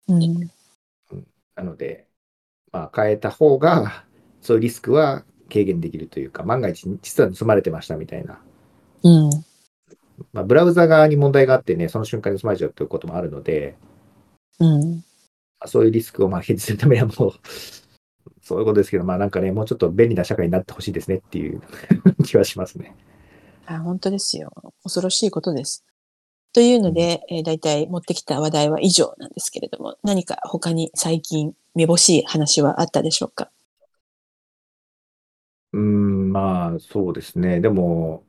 [0.07, 0.49] うん。
[1.55, 2.07] なので、
[2.71, 4.05] まあ変えた方が、
[4.41, 8.39] そういうリスクは軽減できるというか、万が一実は盗まれてましたみたいな。
[9.03, 9.29] うん。
[10.31, 13.75] まあ、ブラウザ側に問題があってね、その瞬間に盗まれちゃうということもあるので、
[14.59, 15.03] うん。
[15.59, 17.33] まあそういうリスクをまあ減するためにはもう、
[18.41, 21.61] そういうことですけど、まあなんかね、もうちょっと便利な社会になってほしいですねっていう
[22.25, 22.95] 気はしますね。
[23.65, 24.51] あ本当ですよ。
[24.83, 25.85] 恐ろしいことです。
[26.53, 33.51] というので、えー、大体持ってきた話題は以上なんですけれども、何か他に最近めぼしい話はあったでしょうか？
[35.73, 37.59] うーん、まあそうですね。
[37.61, 38.23] でも、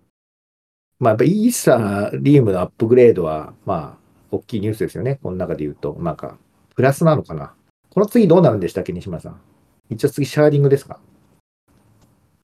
[0.98, 3.99] まあやっぱイーサリアムのアップグレードは、まあ
[4.30, 5.18] 大きいニュースですよね。
[5.22, 5.96] この中で言うと。
[5.98, 6.38] なんか、
[6.74, 7.54] プラスなのかな。
[7.90, 9.40] この次どうなるんでしたっけ、西村さん。
[9.88, 11.00] 一応次シャーディングですか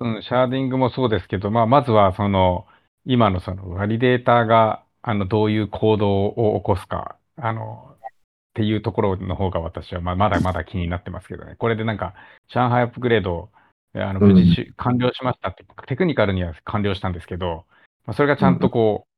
[0.01, 2.67] うん、シャーディングもそうですけど、まあ、まずはその、
[3.05, 7.99] 今のそのバリデータが、あの、どういう行動を起こすか、あの、っ
[8.55, 11.55] ていうところの方が私は、まあ、まだまだ気になってますけどね。
[11.57, 12.15] これでなんか、
[12.49, 13.51] 上海アップグレード、
[13.95, 17.65] あの、無事し、完了しましたって、テクニカルには完了したんですけど、
[18.07, 19.09] まあ、それがちゃんとこう、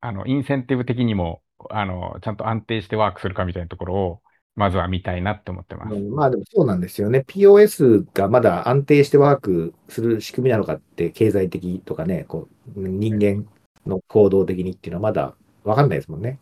[0.00, 4.20] あの、インセンティブ的にも、あの、ちゃんと安定してワークするかみたいなところを、
[4.56, 5.94] まずは見たいなって思ってます。
[5.94, 7.24] うんまあでもそうなんですよね。
[7.26, 13.46] POS がまだ安定してワークする仕組みなのかって、経済的とかね、こう人間
[13.86, 15.34] の行動的にっていうのはまだ
[15.64, 16.38] わかんないですもんね。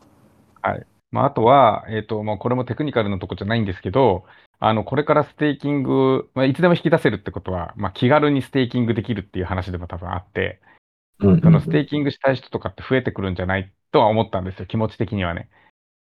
[1.10, 4.24] まあ、あとは、えっ、と、まあ、これもテクニカルのとこじゃないんですけど、
[4.60, 10.60] あの、これからステーキング、まあ、いつでも引き出せるってことは、まあ、気軽にステーキングできるっていう話でも多分あって、
[11.20, 15.48] うんそのステーキングしたい人とかって増えてくるんじゃないとは思ったんですよ、気持ち的にはね。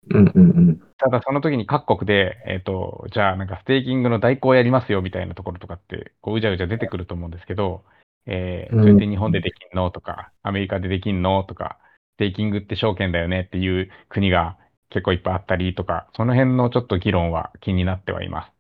[0.10, 0.80] うんうんうん。
[0.98, 7.84] ただその時に各国で、えっ、と、じゃあなんかステーキングの代行やりますよみたいなところとかって、こううじゃうじゃ出てくると思うんですけど、
[8.28, 11.80] えー、うんそれって日本でできんのとか、アメリカでできんのとか、
[12.16, 14.58] ステーキングって証券だよねっていう国が
[14.90, 18.52] 結構いっぱいあったりとか、その辺のちょっと議論は気になってはいます。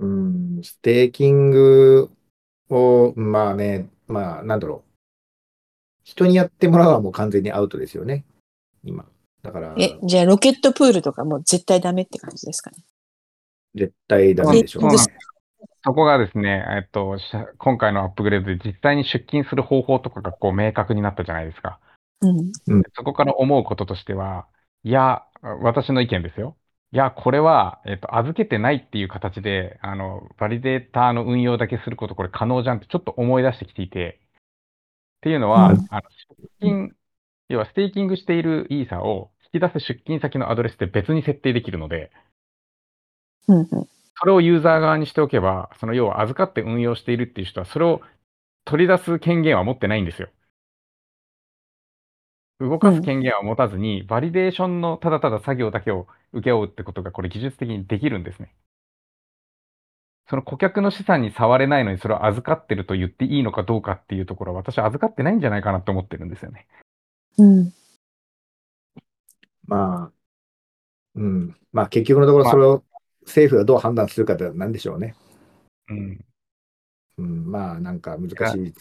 [0.00, 2.10] うん、ステーキング
[2.70, 4.89] を、まあね、まあ、なんだろう。
[6.04, 8.24] 人にやってもらうはもう完全にアウトですよね。
[8.84, 9.04] 今。
[9.42, 12.76] だから、え、じゃあ Rocket Pool とかもう絶対ダメって感じですかね？
[13.74, 14.98] 絶対ダメでしょうね。
[15.82, 17.16] そこがですね、えっと、
[17.56, 21.78] 今回のアップグレードで実際に出金する方法とかがこう明確になったじゃないですか。
[22.20, 22.52] うん。
[22.94, 24.46] そこから思うこととしては、
[24.82, 25.24] いや、
[25.62, 26.56] 私の意見ですよ。
[26.92, 34.20] いや、これは、えっと、預けてないっていう形で、あの、バリデーターの運用だけすること、これ可能じゃんってちょっと思い出してきていて、
[35.20, 36.02] っていうのは、うんあの
[36.40, 36.96] 出金、
[37.48, 42.10] 要はステーキングしているイーサを引き出す出金先のアドレスって別に設定できるので、
[43.48, 43.88] うんうん。
[44.20, 48.02] それをユーザー側にしておけば、その要は預かって運用しているっていう人は、それを
[48.64, 50.28] 取り出す権限は持ってないんですよ。
[52.60, 58.54] 動かす権限は持たずに、バリデーションのただただ作業だけを請け負うってことが、これ技術的にできるんですね。
[60.30, 66.68] その顧客の資産に触れないのに、それを預かってると言っていいのかどうかっていうところは、私は預かってないんじゃないかなと思ってるんですよね。
[67.36, 67.72] うん。
[69.66, 70.12] まあ、
[71.16, 71.56] うん。
[71.72, 72.84] まあ結局のところそれを
[73.22, 75.16] 政府がどう判断するかってなんでしょうね。
[75.88, 76.24] うん。
[77.18, 77.50] うん。
[77.50, 78.72] まあなんか難しい。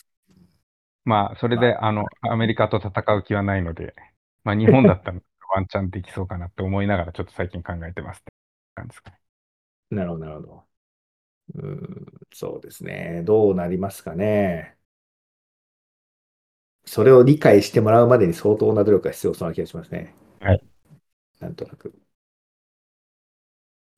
[1.04, 3.96] まあ、それで、あの、アメリカと戦う気はないので、
[4.44, 5.20] まあ、 日本だったら
[5.56, 8.32] ワンチャンできそうかなって思いながら、ちょっと最近考えてますって
[8.76, 9.18] 感じですかね。
[9.90, 10.69] なるほど、なるほど。
[11.56, 13.24] うん、そうですね。
[13.26, 14.78] どうなりますかね。
[16.86, 20.14] それを理解してもらうまでに相当な努力が必要そうな気がしますね。
[20.40, 20.64] はい。
[21.40, 21.94] なんとなく。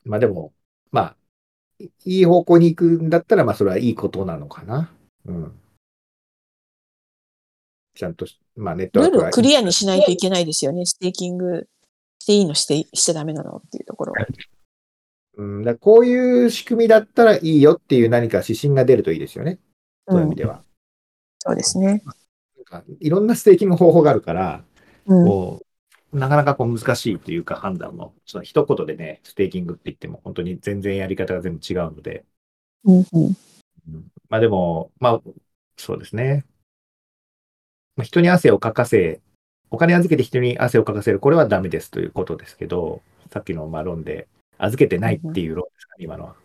[0.03, 0.53] まあでも、
[0.91, 1.15] まあ、
[1.79, 4.93] いいい方向に行くんだったら、まあそれはいいことなのかな。
[5.25, 5.59] うん。
[7.93, 10.85] ちゃんとし、まあネットルーワークはルをクリアにしないといけないですよね。
[10.85, 11.67] ステーキング
[12.19, 14.13] していいのして、しちゃダメなのっていうところ。
[15.41, 19.59] うん、だこういう仕組みだったらいいよっていう何か指針が出るといいですよね。
[20.07, 20.63] そういう意味では。
[21.39, 22.03] そうですね。
[22.55, 24.63] なんかいろんなステーキング方法があるから、
[25.07, 25.25] うん。
[25.25, 25.61] こ
[26.13, 32.23] う、なかなかこう難しいというか判断も、その一言でね、ステーキングって言っても本当に全然やり方が全部違うので、
[32.83, 33.25] うんうん。
[33.25, 33.35] うん
[34.29, 35.21] まあでも、まあ、
[35.75, 36.45] そうですね。
[37.95, 39.21] まあ人に汗をかかせ、
[39.71, 43.01] お金預けて人に汗をかかせる、これはダメですということですけど、
[43.33, 44.27] さっきのまあ論で、
[44.63, 45.95] 預けてないっていう論ですか？
[45.97, 46.35] ね、今のは。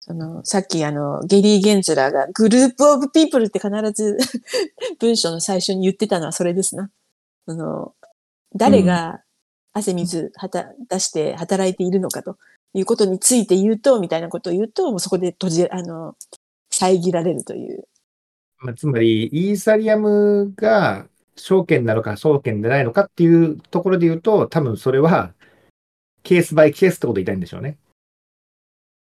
[0.00, 4.18] その、さっきあの、ゲリー・ゲンズラーがグループオブピープルって必ず
[5.00, 6.90] 文章の最初に言ってたのはそれですな。
[7.46, 7.94] その、
[8.54, 9.22] 誰が
[9.72, 12.36] 汗水はた出して働いているのかと
[12.74, 16.16] いうことについて言うと、みたいなことを言うと、もうそこで閉じ、あの、
[16.70, 17.84] 遮られるという。
[18.58, 25.32] まあ、つまり、イーサリアムが証券なのか証券でないのかっていうところで言うと、多分それは
[26.24, 27.76] ケースバイケースってことを言いたいんでしょうね。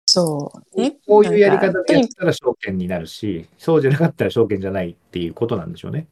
[0.06, 0.80] そう。
[0.80, 0.96] ね。
[1.06, 6.06] こういうやり方でやったら証券になるし、そうじゃなかったら証券じゃないっていうことなんでしょうね。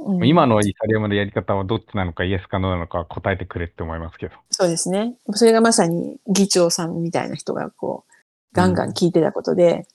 [0.00, 4.36] うん今のイーサリアムのやり方はどっちなのか、イエスかノーなのかは答えてくれって思いますけど。
[4.50, 5.16] そうですね。
[5.32, 8.12] それがまさに議長さんみたいな人がこう、
[8.54, 9.88] ガンガン聞いてたことで、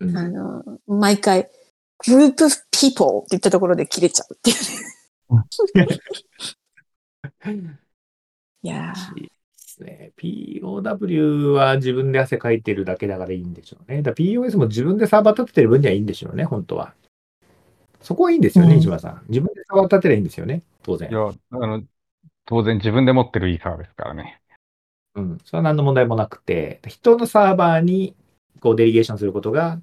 [0.00, 1.50] うんあの、毎回、
[2.06, 4.56] グループ people って言ったところで切れちゃうっていう。
[8.64, 9.28] いやー
[9.76, 10.12] ですね。
[10.16, 14.02] POW は自分で汗かいてるだけだからいいんでしょうね。
[14.02, 16.94] だ POS も自分でサーバー立ててる分にはいいんでしょうね、本当は。
[18.00, 19.22] そこはいいんですよね、うん石村さん。
[19.28, 21.12] 自分でサーバー立てればいいんですよね、当然い。
[21.12, 21.82] や、あの、
[22.46, 24.40] 当然自分で持ってるイーサーですからね。
[25.14, 25.38] うん。
[25.44, 28.14] それは何の問題もなくて、人のサーバーに
[28.60, 29.80] こうデリゲーションすることが、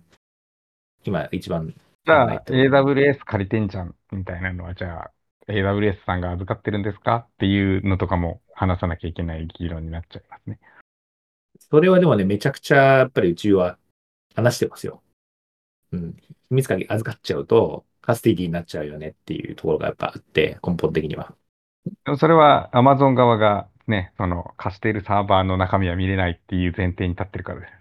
[1.05, 1.73] 今一番
[2.05, 5.11] じゃあ、AWS 借りてんじゃんみたいなのは、じゃあ、
[5.47, 7.27] AWS さんが預かってるんですか？
[7.27, 10.59] っていうのとかも話さなきゃいけない議論になっちゃいますね。
[11.71, 13.77] それはでもね、めちゃくちゃやっぱりうちは
[14.35, 15.01] 話してますよ。
[15.93, 16.17] うん。
[16.49, 21.33] 秘密鍵預かっちゃうと、カスティディになっちゃうよねっていうところがやっぱあって、根本的には。
[22.17, 27.73] それは Amazon 側がね、その貸しているサーバーの中身は見れないっていう前提に立ってるからです。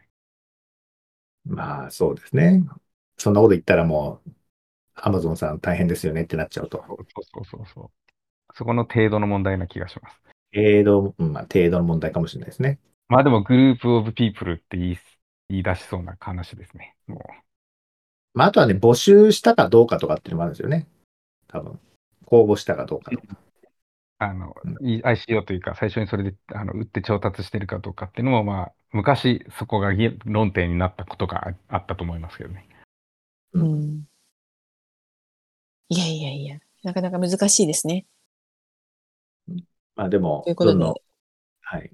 [1.44, 2.62] まあ、そうですね。
[3.16, 4.30] そんなこと言ったらもう、
[4.94, 6.84] アマゾンさん大変ですよねってなっちゃうと。
[6.86, 7.90] そうそうそうそう。
[8.54, 10.27] そこの程度の問題な気がします。
[10.54, 12.78] 程度、うんまあ、程度の問題かもしれないですね。
[13.08, 14.98] まあでもグループオブピープルって言い
[15.48, 16.94] 言い出しそうな話ですね。
[17.06, 17.20] もう。
[18.34, 20.86] まあ、あとはね、募集したかどうかとかっていうのもあるんですよね。
[21.48, 21.80] 多分。
[22.26, 23.36] 公募したかどうかとか。
[24.18, 29.92] あの、ICO というか、最初にそれで、あの、売って調達してるかどうかっていうのも、まあ、昔そこが
[30.24, 32.68] 論点になったことがあったと思いますけどね。
[33.52, 34.08] うん。
[35.88, 38.06] いやいやいや、なかなか難しいですね。
[39.98, 40.84] まあでも、ということで、
[41.60, 41.90] はい。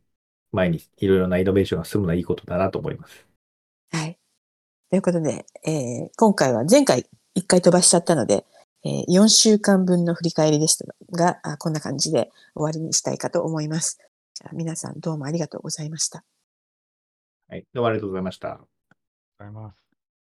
[0.52, 3.26] 前にいろいろなイノベーションが進むのはいいことだなと思います。
[3.90, 4.18] はい。
[4.90, 8.44] ということで、えー、今回は前回1回飛ばしちゃったので、
[8.84, 13.98] えー、4週間分の振り返りですが、あこんな感じで終わりにしたいかと思います。
[14.34, 16.24] じゃあ皆さんどうもありがとうございました。
[17.48, 18.48] はい、どうもありがとうございました。
[18.48, 18.68] ありがと
[19.50, 19.83] うございます。